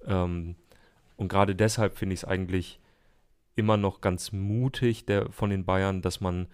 [0.07, 0.57] Ähm,
[1.17, 2.81] und gerade deshalb finde ich es eigentlich
[3.57, 6.49] immer noch ganz mutig der, von den Bayern, dass man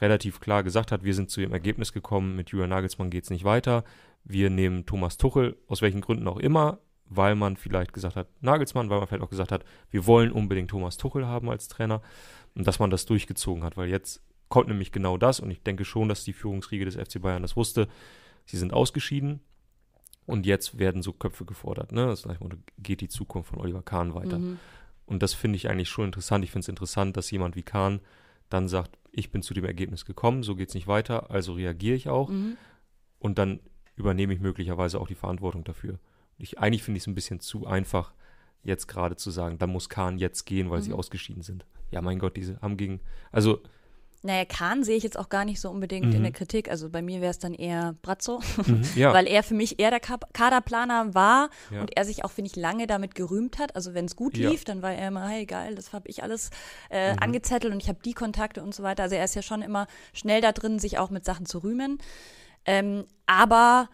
[0.00, 3.30] relativ klar gesagt hat, wir sind zu dem Ergebnis gekommen, mit Julian Nagelsmann geht es
[3.30, 3.84] nicht weiter.
[4.24, 8.90] Wir nehmen Thomas Tuchel, aus welchen Gründen auch immer, weil man vielleicht gesagt hat, Nagelsmann,
[8.90, 12.02] weil man vielleicht auch gesagt hat, wir wollen unbedingt Thomas Tuchel haben als Trainer
[12.54, 15.84] und dass man das durchgezogen hat, weil jetzt kommt nämlich genau das und ich denke
[15.84, 17.88] schon, dass die Führungsriege des FC Bayern das wusste.
[18.46, 19.40] Sie sind ausgeschieden
[20.26, 21.92] und jetzt werden so Köpfe gefordert.
[21.92, 22.06] Ne?
[22.06, 22.40] Das heißt,
[22.78, 24.38] geht die Zukunft von Oliver Kahn weiter.
[24.38, 24.58] Mhm.
[25.06, 26.44] Und das finde ich eigentlich schon interessant.
[26.44, 28.00] Ich finde es interessant, dass jemand wie Kahn
[28.50, 31.96] dann sagt, ich bin zu dem Ergebnis gekommen, so geht es nicht weiter, also reagiere
[31.96, 32.56] ich auch Mhm.
[33.18, 33.60] und dann
[33.96, 35.98] übernehme ich möglicherweise auch die Verantwortung dafür.
[36.38, 38.12] Ich, eigentlich finde ich es ein bisschen zu einfach,
[38.62, 40.96] jetzt gerade zu sagen, dann muss Kahn jetzt gehen, weil sie Mhm.
[40.96, 41.64] ausgeschieden sind.
[41.90, 43.00] Ja, mein Gott, diese haben gegen,
[43.32, 43.60] also
[44.24, 46.12] Naja, Kahn sehe ich jetzt auch gar nicht so unbedingt Mhm.
[46.16, 46.68] in der Kritik.
[46.68, 49.14] Also bei mir wäre es dann eher Brazzo, Mhm, ja.
[49.14, 51.82] weil er für mich eher der Ka Kaderplaner war Ja.
[51.82, 53.76] und er sich auch, finde ich, lange damit gerühmt hat.
[53.76, 54.50] Also wenn es gut Ja.
[54.50, 56.50] lief, dann war er immer, hey geil, das habe ich alles
[56.90, 57.18] äh, Mhm.
[57.20, 59.04] angezettelt und ich habe die Kontakte und so weiter.
[59.04, 61.98] Also er ist ja schon immer schnell da drin, sich auch mit Sachen zu rühmen.
[62.64, 63.88] Ähm, aber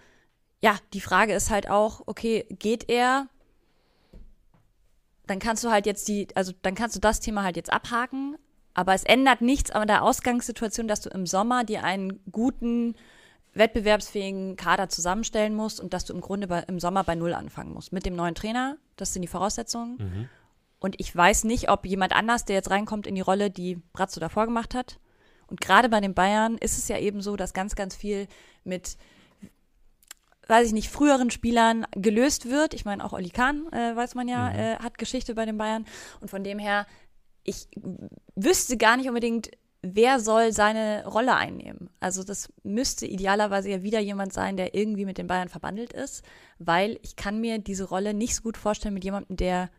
[0.65, 3.29] ja, die Frage ist halt auch, okay, geht er?
[5.27, 8.37] Dann kannst du halt jetzt die, also dann kannst du das Thema halt jetzt abhaken,
[8.73, 12.95] aber es ändert nichts an der Ausgangssituation, dass du im Sommer dir einen guten,
[13.53, 17.75] wettbewerbsfähigen Kader zusammenstellen musst und dass du im Grunde bei, im Sommer bei Null anfangen
[17.75, 17.93] musst.
[17.93, 19.99] Mit dem neuen Trainer, das sind die Voraussetzungen.
[19.99, 20.29] Mhm.
[20.81, 24.19] Und ich weiß nicht, ob jemand anders, der jetzt reinkommt in die Rolle, die Brazzo
[24.19, 24.99] davor gemacht hat.
[25.47, 28.29] Und gerade bei den Bayern ist es ja eben so, dass ganz, ganz viel
[28.65, 28.97] mit,
[30.47, 32.75] weiß ich nicht, früheren Spielern gelöst wird.
[32.75, 34.59] Ich meine, auch Oli Kahn, äh, weiß man ja, Mhm.
[34.59, 35.87] äh, hat Geschichte bei den Bayern.
[36.21, 36.87] Und von dem her,
[37.43, 37.69] ich
[38.35, 39.51] wüsste gar nicht unbedingt,
[39.83, 41.91] wer soll seine Rolle einnehmen.
[42.01, 46.25] Also das müsste idealerweise ja wieder jemand sein, der irgendwie mit den Bayern verbandelt ist,
[46.59, 49.71] weil ich kann mir diese Rolle nicht so gut vorstellen mit jemandem, der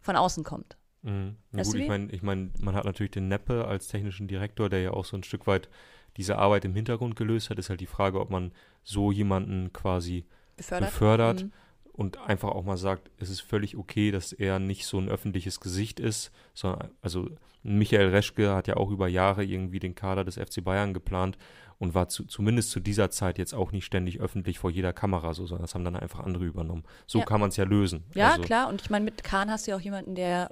[0.00, 0.76] von außen kommt.
[1.02, 1.36] Mhm.
[1.52, 4.90] Gut, ich meine, ich mein, man hat natürlich den Neppe als technischen Direktor, der ja
[4.90, 5.68] auch so ein Stück weit
[6.16, 7.58] diese Arbeit im Hintergrund gelöst hat.
[7.58, 8.52] Ist halt die Frage, ob man
[8.82, 10.24] so jemanden quasi
[10.56, 10.90] Befördert.
[10.90, 11.52] befördert Mhm.
[11.96, 15.60] Und einfach auch mal sagt, es ist völlig okay, dass er nicht so ein öffentliches
[15.60, 17.28] Gesicht ist, sondern also
[17.62, 21.36] Michael Reschke hat ja auch über Jahre irgendwie den Kader des FC Bayern geplant
[21.78, 25.34] und war zu, zumindest zu dieser Zeit jetzt auch nicht ständig öffentlich vor jeder Kamera
[25.34, 26.84] so, sondern das haben dann einfach andere übernommen.
[27.06, 27.24] So Ja.
[27.24, 28.04] kann man es ja lösen.
[28.14, 28.68] Ja, also, klar.
[28.68, 30.50] Und ich meine, mit Kahn hast du ja auch jemanden, der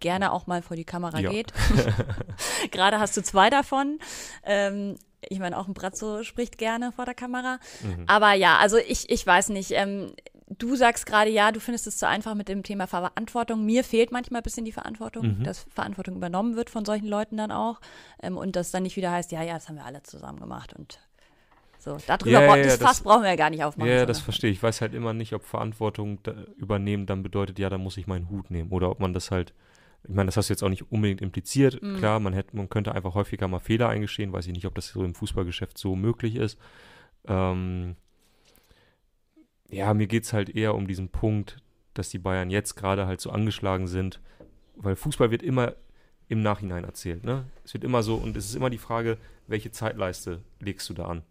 [0.00, 1.30] gerne auch mal vor die Kamera Ja.
[1.30, 1.52] geht.
[2.70, 3.98] Gerade hast du zwei davon.
[4.44, 4.96] Ähm,
[5.28, 7.58] ich meine, auch ein Brazzo spricht gerne vor der Kamera.
[7.82, 8.04] Mhm.
[8.06, 9.72] Aber ja, also ich, ich weiß nicht.
[9.72, 10.12] Ähm,
[10.58, 13.64] du sagst gerade, ja, du findest es zu einfach mit dem Thema Verantwortung.
[13.64, 15.44] Mir fehlt manchmal ein bisschen die Verantwortung, Mhm.
[15.44, 17.80] dass Verantwortung übernommen wird von solchen Leuten dann auch.
[18.22, 20.72] Ähm, und das dann nicht wieder heißt, ja, ja, das haben wir alle zusammen gemacht.
[20.74, 20.98] Und
[21.78, 23.88] so, darüber, Ja, bra- ja, das das- Fass brauchen wir ja gar nicht aufmachen.
[23.90, 24.58] Ja, ja, das verstehe ich.
[24.58, 28.06] Ich weiß halt immer nicht, ob Verantwortung da übernehmen dann bedeutet, ja, dann muss ich
[28.06, 28.70] meinen Hut nehmen.
[28.70, 29.54] Oder ob man das halt,
[30.04, 31.80] ich meine, das hast du jetzt auch nicht unbedingt impliziert.
[31.82, 31.96] Mhm.
[31.96, 34.32] Klar, man hätte, man könnte einfach häufiger mal Fehler eingestehen.
[34.32, 36.58] Weiß ich nicht, ob das so im Fußballgeschäft so möglich ist.
[37.26, 37.96] Ähm,
[39.70, 41.58] ja, mir geht es halt eher um diesen Punkt,
[41.94, 44.20] dass die Bayern jetzt gerade halt so angeschlagen sind,
[44.76, 45.74] weil Fußball wird immer
[46.28, 47.24] im Nachhinein erzählt.
[47.24, 47.44] Ne?
[47.64, 51.06] Es wird immer so, und es ist immer die Frage, welche Zeitleiste legst du da
[51.06, 51.22] an?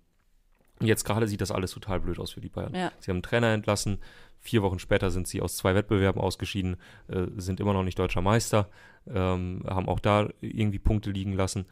[0.80, 2.74] Und jetzt gerade sieht das alles total blöd aus für die Bayern.
[2.74, 2.92] Ja.
[3.00, 4.00] Sie haben einen Trainer entlassen,
[4.40, 8.22] vier Wochen später sind sie aus zwei Wettbewerben ausgeschieden, äh, sind immer noch nicht deutscher
[8.22, 8.70] Meister,
[9.08, 11.66] ähm, haben auch da irgendwie Punkte liegen lassen.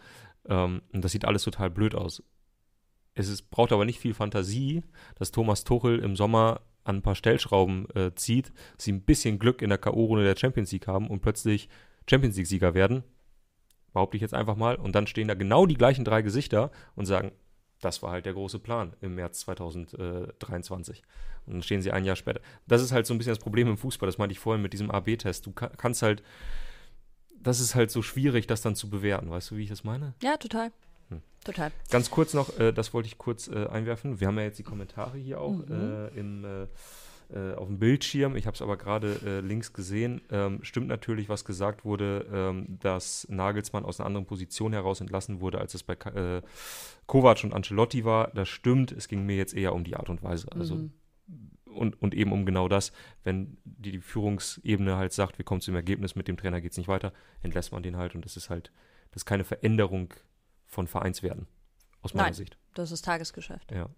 [0.48, 2.24] Ähm, und das sieht alles total blöd aus.
[3.18, 4.84] Es ist, braucht aber nicht viel Fantasie,
[5.16, 9.62] dass Thomas Tuchel im Sommer an ein paar Stellschrauben äh, zieht, sie ein bisschen Glück
[9.62, 11.68] in der K.O.-Runde der Champions League haben und plötzlich
[12.10, 13.04] Champions League-Sieger werden.
[13.92, 14.76] Behaupte ich jetzt einfach mal.
[14.76, 17.32] Und dann stehen da genau die gleichen drei Gesichter und sagen,
[17.82, 21.04] das war halt der große Plan im März 2023.
[21.46, 22.42] Und dann stehen sie ein Jahr später.
[22.68, 24.08] Das ist halt so ein bisschen das Problem im Fußball.
[24.08, 25.46] Das meinte ich vorhin mit diesem AB-Test.
[25.46, 26.24] Du ka- kannst halt,
[27.40, 29.30] das ist halt so schwierig, das dann zu bewerten.
[29.30, 30.14] Weißt du, wie ich das meine?
[30.24, 30.72] Ja, total.
[31.10, 31.22] Hm.
[31.44, 31.72] Total.
[31.90, 34.20] Ganz kurz noch, äh, das wollte ich kurz äh, einwerfen.
[34.20, 35.72] Wir haben ja jetzt die Kommentare hier auch Mhm.
[35.72, 36.68] äh, im, äh,
[37.30, 38.36] äh, auf dem Bildschirm.
[38.38, 40.22] Ich habe es aber gerade äh, links gesehen.
[40.32, 45.42] Ähm, stimmt natürlich, was gesagt wurde, ähm, dass Nagelsmann aus einer anderen Position heraus entlassen
[45.42, 45.96] wurde, als es bei
[47.06, 48.30] Kovac und Ancelotti war.
[48.34, 48.92] Das stimmt.
[48.92, 50.48] Es ging mir jetzt eher um die Art und Weise.
[50.54, 50.92] Also Mhm.
[51.66, 52.92] und, und eben um genau das,
[53.24, 56.78] wenn die, die Führungsebene halt sagt, wir kommen zum Ergebnis, mit dem Trainer geht es
[56.78, 58.72] nicht weiter, entlässt man den halt und das ist halt,
[59.12, 60.14] das ist keine Veränderung
[60.68, 61.48] von Vereinswerten,
[62.02, 62.34] aus meiner Nein.
[62.34, 62.58] Sicht.
[62.74, 63.72] Das ist Tagesgeschäft.
[63.72, 63.90] Ja.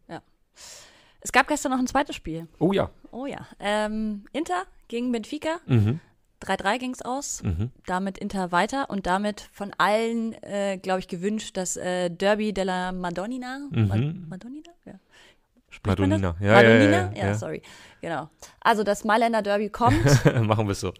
[1.21, 2.47] Es gab gestern noch ein zweites Spiel.
[2.59, 2.89] Oh ja.
[3.11, 3.45] Oh ja.
[3.59, 5.57] Ähm, Inter gegen Benfica.
[5.65, 5.99] Mhm.
[6.41, 7.43] 3-3 ging es aus.
[7.43, 7.71] Mhm.
[7.85, 12.93] Damit Inter weiter und damit von allen, äh, glaube ich, gewünscht, das äh, Derby della
[12.93, 13.67] Madonnina.
[13.69, 13.87] Mhm.
[13.87, 13.95] Ma
[14.29, 14.71] Madonnina?
[14.85, 14.93] Ja.
[15.69, 16.35] Spricht Madonnina.
[16.39, 17.13] Ja, ja, ja, Madonnina?
[17.15, 17.33] ja, ja.
[17.35, 17.61] sorry.
[18.01, 18.29] Genau.
[18.61, 20.03] Also das Mailänder Derby kommt.
[20.41, 20.93] Machen wir es so.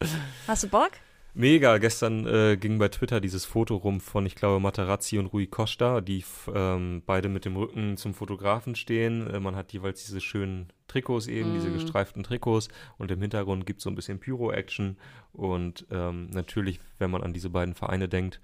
[0.48, 0.92] Hast du Bock?
[1.40, 5.48] Mega, gestern äh, ging bei Twitter dieses Foto rum von, ich glaube, Materazzi und Rui
[5.48, 6.22] Costa, die
[6.54, 9.26] ähm, beide mit dem Rücken zum Fotografen stehen.
[9.26, 11.74] Äh, man hat jeweils diese schönen Trikots eben, diese Mm.
[11.76, 14.98] gestreiften Trikots und im Hintergrund gibt es so ein bisschen Pyro-Action
[15.32, 18.42] und ähm, natürlich, wenn man an diese beiden Vereine denkt,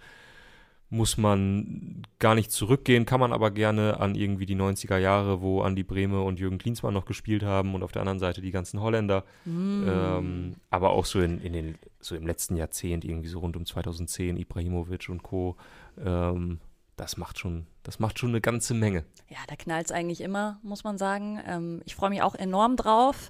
[0.90, 5.62] muss man gar nicht zurückgehen, kann man aber gerne an irgendwie die 90er Jahre, wo
[5.62, 8.80] Andi Brehme und Jürgen Klinsmann noch gespielt haben und auf der anderen Seite die ganzen
[8.82, 9.24] Holländer.
[9.46, 9.88] Mm.
[9.88, 13.66] Ähm, aber auch so in, in den, so im letzten Jahrzehnt, irgendwie so rund um
[13.66, 15.58] 2010, Ibrahimovic und Co.
[16.04, 16.60] Ähm,
[16.98, 19.04] das macht schon, das macht schon eine ganze Menge.
[19.28, 21.42] Ja, da knallt es eigentlich immer, muss man sagen.
[21.48, 23.30] Ähm, ich freue mich auch enorm drauf.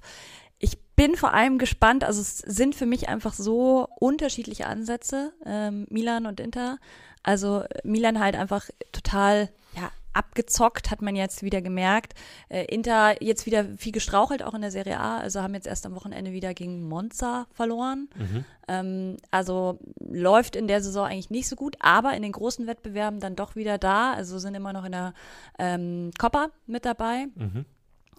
[0.58, 5.86] ich bin vor allem gespannt, also es sind für mich einfach so unterschiedliche Ansätze, ähm,
[5.90, 6.78] Milan und Inter.
[7.26, 12.14] Also Milan halt einfach total, ja, abgezockt, hat man jetzt wieder gemerkt.
[12.48, 15.18] Äh, Inter jetzt wieder viel gestrauchelt, auch in der Serie A.
[15.18, 18.08] Also haben jetzt erst am Wochenende wieder gegen Monza verloren.
[18.16, 18.44] Mhm.
[18.68, 23.18] Ähm, also läuft in der Saison eigentlich nicht so gut, aber in den großen Wettbewerben
[23.18, 24.12] dann doch wieder da.
[24.12, 25.12] Also sind immer noch in der
[25.58, 27.26] ähm, Coppa mit dabei.
[27.34, 27.64] Mhm.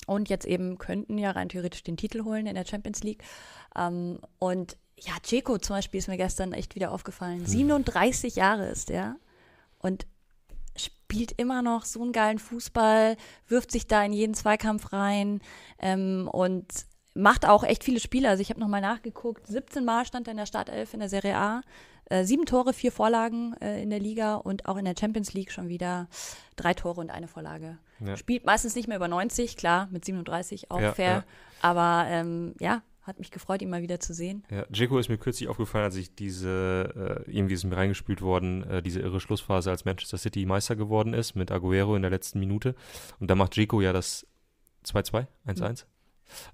[0.05, 3.23] Und jetzt eben könnten ja rein theoretisch den Titel holen in der Champions League.
[3.75, 7.45] Ähm, und ja, Ceco zum Beispiel ist mir gestern echt wieder aufgefallen.
[7.45, 9.15] 37 Jahre ist er.
[9.79, 10.07] Und
[10.75, 13.15] spielt immer noch so einen geilen Fußball,
[13.47, 15.41] wirft sich da in jeden Zweikampf rein
[15.79, 16.65] ähm, und
[17.13, 18.29] macht auch echt viele Spiele.
[18.29, 21.35] Also ich habe nochmal nachgeguckt, 17 Mal stand er in der Startelf in der Serie
[21.37, 21.61] A,
[22.09, 25.51] äh, sieben Tore, vier Vorlagen äh, in der Liga und auch in der Champions League
[25.51, 26.07] schon wieder
[26.55, 27.77] drei Tore und eine Vorlage.
[27.99, 28.17] Ja.
[28.17, 31.23] Spielt meistens nicht mehr über 90, klar, mit 37 auch Ja, fair, ja.
[31.61, 34.43] aber ähm, ja, hat mich gefreut, ihn mal wieder zu sehen.
[34.51, 38.63] Ja, Dzeko ist mir kürzlich aufgefallen, als ich diese, äh, irgendwie ist mir reingespült worden,
[38.63, 42.39] äh, diese irre Schlussphase, als Manchester City Meister geworden ist mit Aguero in der letzten
[42.39, 42.75] Minute.
[43.19, 44.27] Und da macht Dzeko ja das
[44.85, 45.85] 2-2, 1-1,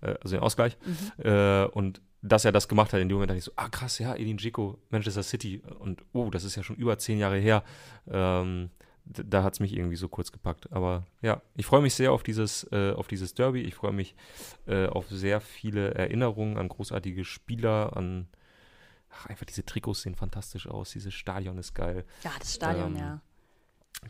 [0.01, 0.77] äh, also den Ausgleich.
[1.17, 3.99] Äh, und dass er das gemacht hat, in dem Moment dachte ich so, ah krass,
[3.99, 5.61] ja, Edin Dzeko, Manchester City.
[5.79, 7.63] Und oh, das ist ja schon über zehn Jahre her.
[8.07, 8.69] Ähm,
[9.05, 10.71] da hat es mich irgendwie so kurz gepackt.
[10.71, 13.61] Aber ja, ich freue mich sehr auf dieses, äh, auf dieses Derby.
[13.61, 14.15] Ich freue mich
[14.65, 18.27] äh, auf sehr viele Erinnerungen an großartige Spieler, an
[19.11, 22.05] ach, einfach diese Trikots sehen fantastisch aus, dieses Stadion ist geil.
[22.23, 23.21] Ja, das Stadion, Ähm, ja.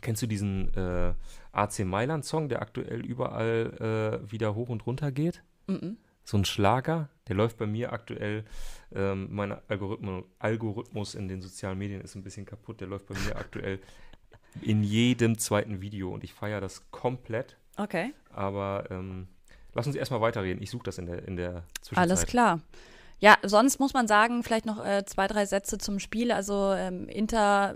[0.00, 1.14] Kennst du diesen äh,
[1.52, 5.42] AC Mailand-Song, der aktuell überall äh, wieder hoch und runter geht?
[5.66, 5.98] Mhm.
[6.24, 8.44] So ein Schlager, der läuft bei mir aktuell.
[8.92, 12.80] Ähm, mein Algorithmus, Algorithmus in den sozialen Medien ist ein bisschen kaputt.
[12.80, 13.78] Der läuft bei mir aktuell
[14.62, 17.56] in jedem zweiten Video und ich feiere das komplett.
[17.76, 18.12] Okay.
[18.32, 19.28] Aber ähm,
[19.72, 20.62] lass uns erstmal weiterreden.
[20.62, 21.98] Ich suche das in der, in der Zwischenzeit.
[21.98, 22.60] Alles klar.
[23.20, 26.32] Ja, sonst muss man sagen, vielleicht noch äh, zwei, drei Sätze zum Spiel.
[26.32, 27.74] Also ähm, Inter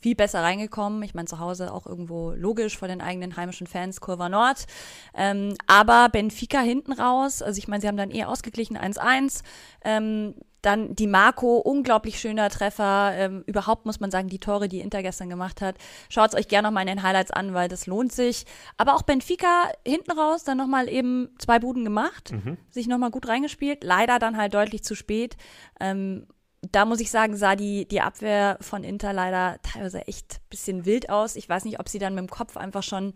[0.00, 1.02] viel besser reingekommen.
[1.02, 4.66] Ich meine, zu Hause auch irgendwo logisch vor den eigenen heimischen Fans, Kurva Nord.
[5.14, 9.42] Ähm, aber Benfica hinten raus, also ich meine, sie haben dann eher ausgeglichen 1-1.
[9.84, 13.12] Ähm, dann die Marco, unglaublich schöner Treffer.
[13.14, 15.76] Ähm, überhaupt muss man sagen, die Tore, die Inter gestern gemacht hat.
[16.08, 18.44] Schaut es euch gerne nochmal in den Highlights an, weil das lohnt sich.
[18.76, 22.32] Aber auch Benfica hinten raus, dann nochmal eben zwei Buden gemacht,
[22.70, 23.84] sich nochmal gut reingespielt.
[23.84, 25.36] Leider dann halt deutlich zu spät.
[25.80, 26.26] Ähm,
[26.72, 30.84] da muss ich sagen, sah die, die Abwehr von Inter leider teilweise echt ein bisschen
[30.84, 31.36] wild aus.
[31.36, 33.14] Ich weiß nicht, ob sie dann mit dem Kopf einfach schon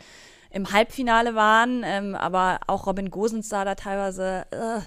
[0.51, 4.81] im Halbfinale waren, ähm, aber auch Robin Gosens sah da teilweise äh,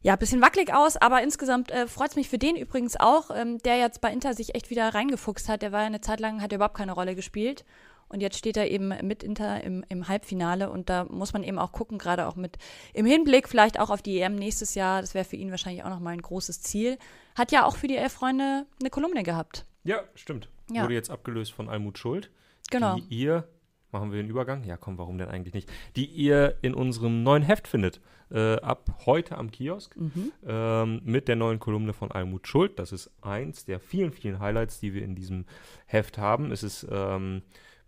[0.00, 0.96] ja ein bisschen wackelig aus.
[0.96, 4.34] Aber insgesamt äh, freut es mich für den übrigens auch, ähm, der jetzt bei Inter
[4.34, 5.62] sich echt wieder reingefuchst hat.
[5.62, 7.64] Der war ja eine Zeit lang, hat er überhaupt keine Rolle gespielt.
[8.08, 11.58] Und jetzt steht er eben mit Inter im, im Halbfinale und da muss man eben
[11.58, 12.56] auch gucken, gerade auch mit
[12.94, 15.02] im Hinblick vielleicht auch auf die EM nächstes Jahr.
[15.02, 16.98] Das wäre für ihn wahrscheinlich auch nochmal ein großes Ziel.
[17.34, 19.66] Hat ja auch für die Elf Freunde eine Kolumne gehabt.
[19.84, 20.48] Ja, stimmt.
[20.70, 20.84] Ja.
[20.84, 22.30] Wurde jetzt abgelöst von Almut Schuld.
[22.70, 22.96] Genau.
[22.96, 23.46] Die ihr,
[23.92, 24.64] machen wir den Übergang?
[24.64, 25.70] Ja, komm, warum denn eigentlich nicht?
[25.96, 28.00] Die ihr in unserem neuen Heft findet.
[28.30, 29.96] Äh, ab heute am Kiosk.
[29.96, 30.32] Mhm.
[30.46, 32.78] Ähm, mit der neuen Kolumne von Almut Schuld.
[32.78, 35.46] Das ist eins der vielen, vielen Highlights, die wir in diesem
[35.86, 36.52] Heft haben.
[36.52, 37.42] Es ist, ähm,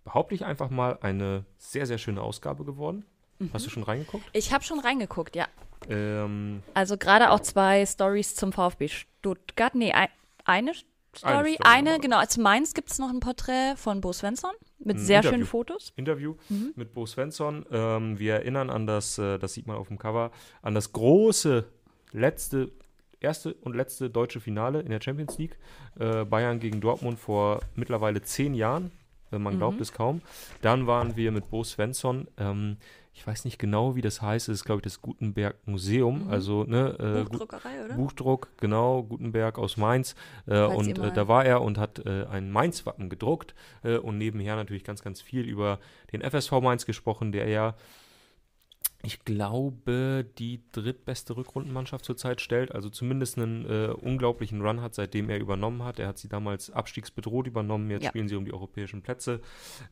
[0.04, 3.04] behaupte ich einfach mal, eine sehr, sehr schöne Ausgabe geworden.
[3.38, 3.50] Mhm.
[3.52, 4.24] Hast du schon reingeguckt?
[4.32, 5.46] Ich habe schon reingeguckt, ja.
[5.88, 9.74] Ähm, Also gerade auch zwei Stories zum VfB Stuttgart.
[9.74, 10.08] Nee, ein,
[10.44, 10.84] eine Story.
[11.14, 12.18] Story Eine, genau.
[12.18, 14.52] Als Mainz gibt es noch ein Porträt von Bo Svensson
[14.83, 15.35] mit sehr Interview.
[15.37, 15.93] schönen Fotos.
[15.97, 16.73] Interview Mhm.
[16.77, 17.64] mit Bo Svensson.
[17.71, 20.31] Ähm, wir erinnern an das, äh, das sieht man auf dem Cover,
[20.62, 21.64] an das große
[22.12, 22.71] letzte,
[23.21, 25.59] erste und letzte deutsche Finale in der Champions League.
[25.99, 28.90] Äh, Bayern gegen Dortmund vor mittlerweile zehn Jahren.
[29.33, 29.83] Man glaubt Mhm.
[29.83, 30.23] es kaum.
[30.61, 32.27] Dann waren wir mit Bo Svensson.
[32.37, 32.79] Ähm,
[33.20, 34.48] ich weiß nicht genau, wie das heißt.
[34.48, 36.24] Es ist, glaube ich, das Gutenberg Museum.
[36.24, 36.30] Mhm.
[36.30, 37.94] Also, ne, äh, Buchdruckerei, oder?
[37.94, 40.14] Buchdruck, genau, Gutenberg aus Mainz.
[40.46, 44.56] Äh, und äh, da war er und hat äh, ein Mainz-Wappen gedruckt äh, und nebenher
[44.56, 45.80] natürlich ganz, ganz viel über
[46.12, 47.74] den FSV Mainz gesprochen, der ja,
[49.02, 55.28] ich glaube, die drittbeste Rückrundenmannschaft zurzeit stellt, also zumindest einen äh, unglaublichen Run hat, seitdem
[55.28, 55.98] er übernommen hat.
[55.98, 58.09] Er hat sie damals abstiegsbedroht übernommen, jetzt Ja.
[58.09, 59.40] spielen sie um die europäischen Plätze.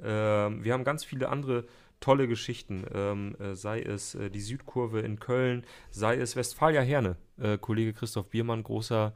[0.02, 1.66] Ähm, wir haben ganz viele andere
[2.00, 7.16] tolle Geschichten, ähm, äh, sei es äh, die Südkurve in Köln, sei es Westfalia Herne.
[7.40, 9.14] Äh, Kollege Christoph Biermann, großer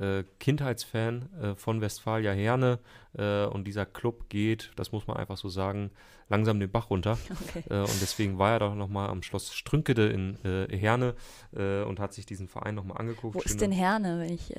[0.00, 2.80] äh, Kindheitsfan äh, von Westfalia Herne
[3.16, 5.92] äh, und dieser Club geht, das muss man einfach so sagen,
[6.28, 7.16] langsam den Bach runter.
[7.56, 7.62] Okay.
[7.68, 10.38] Und deswegen war er doch nochmal am Schloss Strünkede in
[10.70, 11.14] Herne
[11.52, 13.34] und hat sich diesen Verein nochmal angeguckt.
[13.36, 14.52] Wo ist Schöne- denn Herne, wenn ich.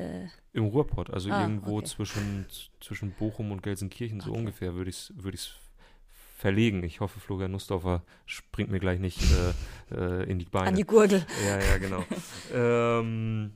[0.54, 1.88] Im Ruhrpott, also Ah, irgendwo okay.
[1.88, 2.46] zwischen,
[2.80, 4.40] zwischen Bochum und Gelsenkirchen, so Okay.
[4.40, 5.56] ungefähr, würde ich es würd ich's
[6.36, 6.84] verlegen.
[6.84, 9.22] Ich hoffe, Florian Nussdorfer springt mir gleich nicht
[9.92, 10.68] äh, äh, in die Beine.
[10.68, 11.26] An die Gurgel.
[11.46, 12.04] Ja, ja, genau.
[12.54, 13.54] ähm,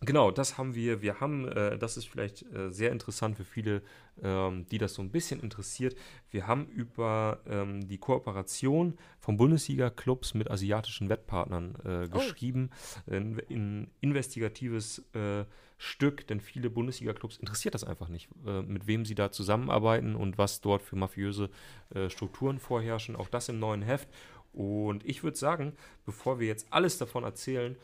[0.00, 1.00] genau, das haben wir.
[1.00, 3.82] Wir haben, äh, das ist vielleicht äh, sehr interessant für viele,
[4.20, 5.94] ähm, die das so ein bisschen interessiert.
[6.30, 12.70] Wir haben über ähm, die Kooperation von Bundesliga-Clubs mit asiatischen Wettpartnern äh, geschrieben.
[13.08, 15.44] Ein in investigatives äh,
[15.78, 20.36] Stück, denn viele Bundesliga-Clubs interessiert das einfach nicht, äh, mit wem sie da zusammenarbeiten und
[20.36, 21.50] was dort für mafiöse
[21.94, 23.14] äh, Strukturen vorherrschen.
[23.14, 24.08] Auch das im neuen Heft.
[24.52, 27.76] Und ich würde sagen, bevor wir jetzt alles davon erzählen,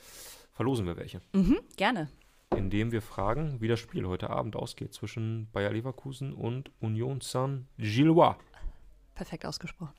[0.53, 1.21] verlosen wir welche.
[1.33, 2.11] Mhm, gerne.
[2.51, 8.37] Indem wir fragen, wie das Spiel heute Abend ausgeht zwischen Bayer Leverkusen und Union Saint-Gillois.
[9.15, 9.95] Perfekt ausgesprochen.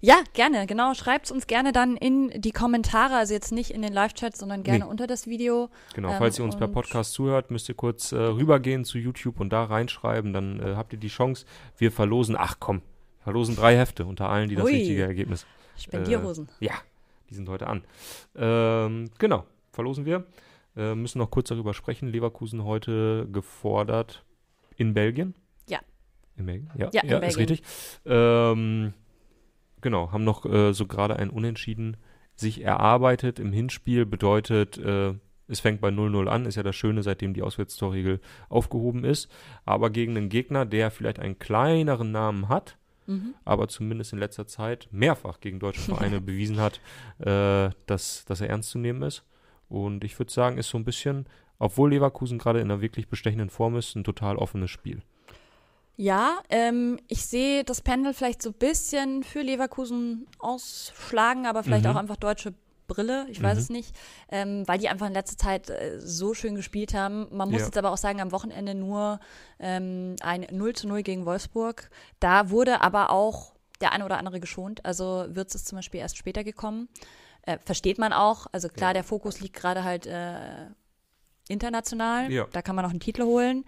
[0.00, 0.94] Ja, gerne, genau.
[0.94, 4.62] Schreibt es uns gerne dann in die Kommentare, also jetzt nicht in den Live-Chat, sondern
[4.62, 4.90] gerne Nee.
[4.90, 5.70] unter das Video.
[5.94, 9.40] Genau, Ähm, falls ihr uns per Podcast zuhört, müsst ihr kurz äh, rübergehen zu YouTube
[9.40, 11.46] und da reinschreiben, dann äh, habt ihr die Chance.
[11.78, 12.82] Wir verlosen, ach komm,
[13.20, 14.72] verlosen drei Hefte unter allen, die das Ui.
[14.72, 15.46] richtige Ergebnis.
[15.76, 16.48] Spendierhosen.
[16.60, 16.74] Ja,
[17.30, 17.82] die sind heute an.
[18.36, 20.24] Ähm, genau, verlosen wir.
[20.76, 22.08] Äh, müssen noch kurz darüber sprechen.
[22.08, 24.24] Leverkusen heute gefordert
[24.76, 25.34] in Belgien.
[25.68, 25.78] Ja.
[26.36, 26.70] In Belgien?
[26.76, 27.62] Ja, Ja, in ist richtig.
[28.04, 28.92] Ähm,
[29.84, 31.96] genau, haben noch äh, so gerade ein Unentschieden
[32.34, 34.04] sich erarbeitet im Hinspiel.
[34.06, 35.14] Bedeutet, äh,
[35.46, 38.18] es fängt bei 0-0 an, ist ja das Schöne, seitdem die Auswärtstorregel
[38.48, 39.30] aufgehoben ist.
[39.64, 43.34] Aber gegen einen Gegner, der vielleicht einen kleineren Namen hat, Mhm.
[43.44, 46.80] aber zumindest in letzter Zeit mehrfach gegen deutsche Vereine bewiesen hat,
[47.18, 49.24] äh, dass, dass er ernst zu nehmen ist.
[49.68, 51.26] Und ich würde sagen, ist so ein bisschen,
[51.58, 55.02] obwohl Leverkusen gerade in einer wirklich bestechenden Form ist, ein total offenes Spiel.
[55.96, 61.84] Ja, ähm, ich sehe das Pendel vielleicht so ein bisschen für Leverkusen ausschlagen, aber vielleicht
[61.84, 61.90] Mhm.
[61.90, 62.54] auch einfach deutsche
[62.86, 63.62] Brille, ich weiß Mhm.
[63.62, 63.96] es nicht,
[64.28, 67.28] ähm, weil die einfach in letzter Zeit äh, so schön gespielt haben.
[67.30, 67.66] Man muss Ja.
[67.66, 69.20] jetzt aber auch sagen, am Wochenende nur
[69.58, 71.88] ähm, ein 0 zu 0 gegen Wolfsburg.
[72.20, 74.84] Da wurde aber auch der eine oder andere geschont.
[74.84, 76.88] Also Wirtz ist zum Beispiel erst später gekommen.
[77.42, 78.46] Äh, versteht man auch.
[78.52, 78.94] Also klar, Ja.
[78.94, 80.66] der Fokus liegt gerade halt äh,
[81.48, 82.30] international.
[82.32, 82.46] Ja.
[82.52, 83.64] Da kann man auch einen Titel holen.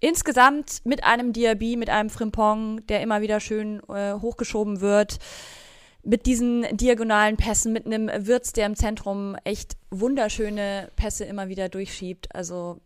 [0.00, 5.18] Insgesamt mit einem Diaby, mit einem Frimpong, der immer wieder schön äh, hochgeschoben wird,
[6.02, 11.68] mit diesen diagonalen Pässen, mit einem Wirtz, der im Zentrum echt wunderschöne Pässe immer wieder
[11.68, 12.34] durchschiebt.
[12.34, 12.80] Also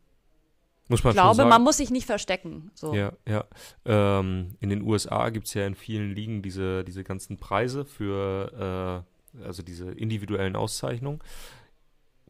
[0.89, 2.71] Muss ich man schon glaube, man muss sich nicht verstecken.
[2.75, 2.95] So.
[2.95, 3.45] Ja, ja.
[3.85, 9.05] Ähm, in den USA gibt es ja in vielen Ligen diese, diese ganzen Preise für,
[9.43, 11.21] äh, also diese individuellen Auszeichnungen.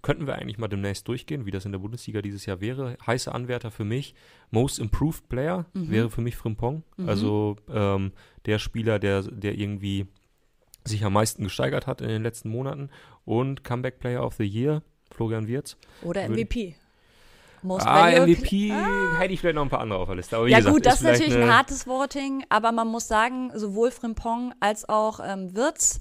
[0.03, 2.97] Könnten wir eigentlich mal demnächst durchgehen, wie das in der Bundesliga dieses Jahr wäre?
[3.07, 4.15] Heiße Anwärter für mich.
[4.51, 5.91] Most Improved Player Mhm.
[5.91, 6.83] wäre für mich Frimpong.
[6.97, 7.09] Mhm.
[7.09, 8.13] Also ähm,
[8.47, 10.07] der Spieler, der, der irgendwie
[10.85, 12.91] sich am meisten gesteigert hat in den letzten Monaten.
[13.25, 15.77] Und Comeback Player of the Year, Florian Wirtz.
[16.03, 16.77] Oder MVP.
[17.63, 18.71] Most Ah, MVP
[19.19, 20.37] hätte ich vielleicht noch ein paar andere auf der Liste.
[20.47, 24.55] Ja gesagt, gut, das ist natürlich ein hartes Voting, aber man muss sagen, sowohl Frimpong
[24.61, 25.99] als auch ähm, Wirtz,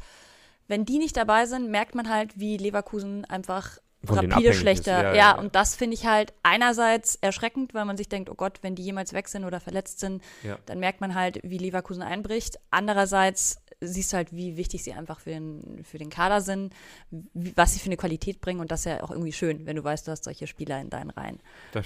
[0.68, 4.92] wenn die nicht dabei sind, merkt man halt, wie Leverkusen einfach rapide schlechter.
[4.92, 8.36] Ja, Ja, ja, und das finde ich halt einerseits erschreckend, weil man sich denkt, oh
[8.36, 10.58] Gott, wenn die jemals weg sind oder verletzt sind, Ja.
[10.66, 12.58] dann merkt man halt, wie Leverkusen einbricht.
[12.72, 16.74] Andererseits siehst du halt, wie wichtig sie einfach für den, für den Kader sind,
[17.12, 19.76] wie, was sie für eine Qualität bringen und das ist ja auch irgendwie schön, wenn
[19.76, 21.40] du weißt, du hast solche Spieler in deinen Reihen.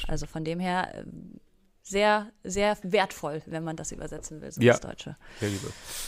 [0.07, 1.39] Also von dem her ähm,
[1.83, 4.73] sehr, sehr wertvoll, wenn man das übersetzen will, so Ja.
[4.73, 5.17] ins Deutsche.
[5.39, 5.67] Sehr liebe.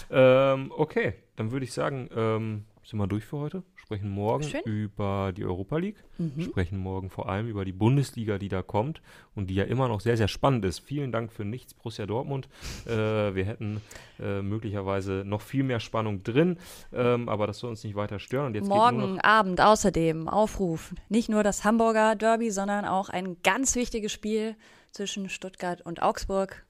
[0.09, 3.63] Ähm, okay, dann würde ich sagen, ähm, sind wir durch für heute.
[3.75, 4.61] Sprechen morgen Schön.
[4.65, 6.03] über die Europa League.
[6.17, 6.41] Mhm.
[6.41, 9.01] Sprechen morgen vor allem über die Bundesliga, die da kommt
[9.35, 10.79] und die ja immer noch sehr, sehr spannend ist.
[10.79, 12.49] Vielen Dank für nichts, Borussia Dortmund.
[12.83, 13.81] Äh, wir hätten
[14.19, 16.57] äh, möglicherweise noch viel mehr Spannung drin,
[16.91, 18.47] ähm, aber das soll uns nicht weiter stören.
[18.47, 20.93] Und jetzt Morgen Abend außerdem Aufruf.
[21.07, 24.55] Nicht nur das Hamburger Derby, sondern auch ein ganz wichtiges Spiel
[24.91, 26.65] zwischen Stuttgart und Augsburg.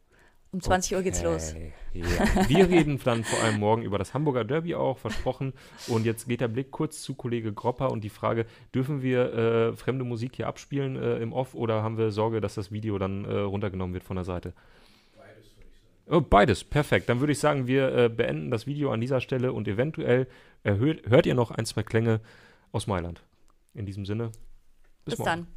[0.54, 1.56] Um 20 Uhr geht's los.
[1.56, 2.48] Okay, Ja.
[2.48, 5.54] Wir reden dann vor allem morgen über das Hamburger Derby auch, versprochen.
[5.88, 9.74] Und jetzt geht der Blick kurz zu Kollege Gropper und die Frage, dürfen wir äh,
[9.74, 13.26] fremde Musik hier abspielen äh, im Off oder haben wir Sorge, dass das Video dann
[13.26, 14.54] äh, runtergenommen wird von der Seite?
[15.18, 16.16] Beides, würde ich sagen.
[16.16, 17.10] Oh, beides, perfekt.
[17.10, 20.28] Dann würde ich sagen, wir äh, beenden das Video an dieser Stelle und eventuell
[20.64, 22.22] hört ihr noch ein, zwei Klänge
[22.72, 23.24] aus Mailand.
[23.74, 24.32] In diesem Sinne,
[25.04, 25.30] bis, Bis morgen.
[25.30, 25.48] dann.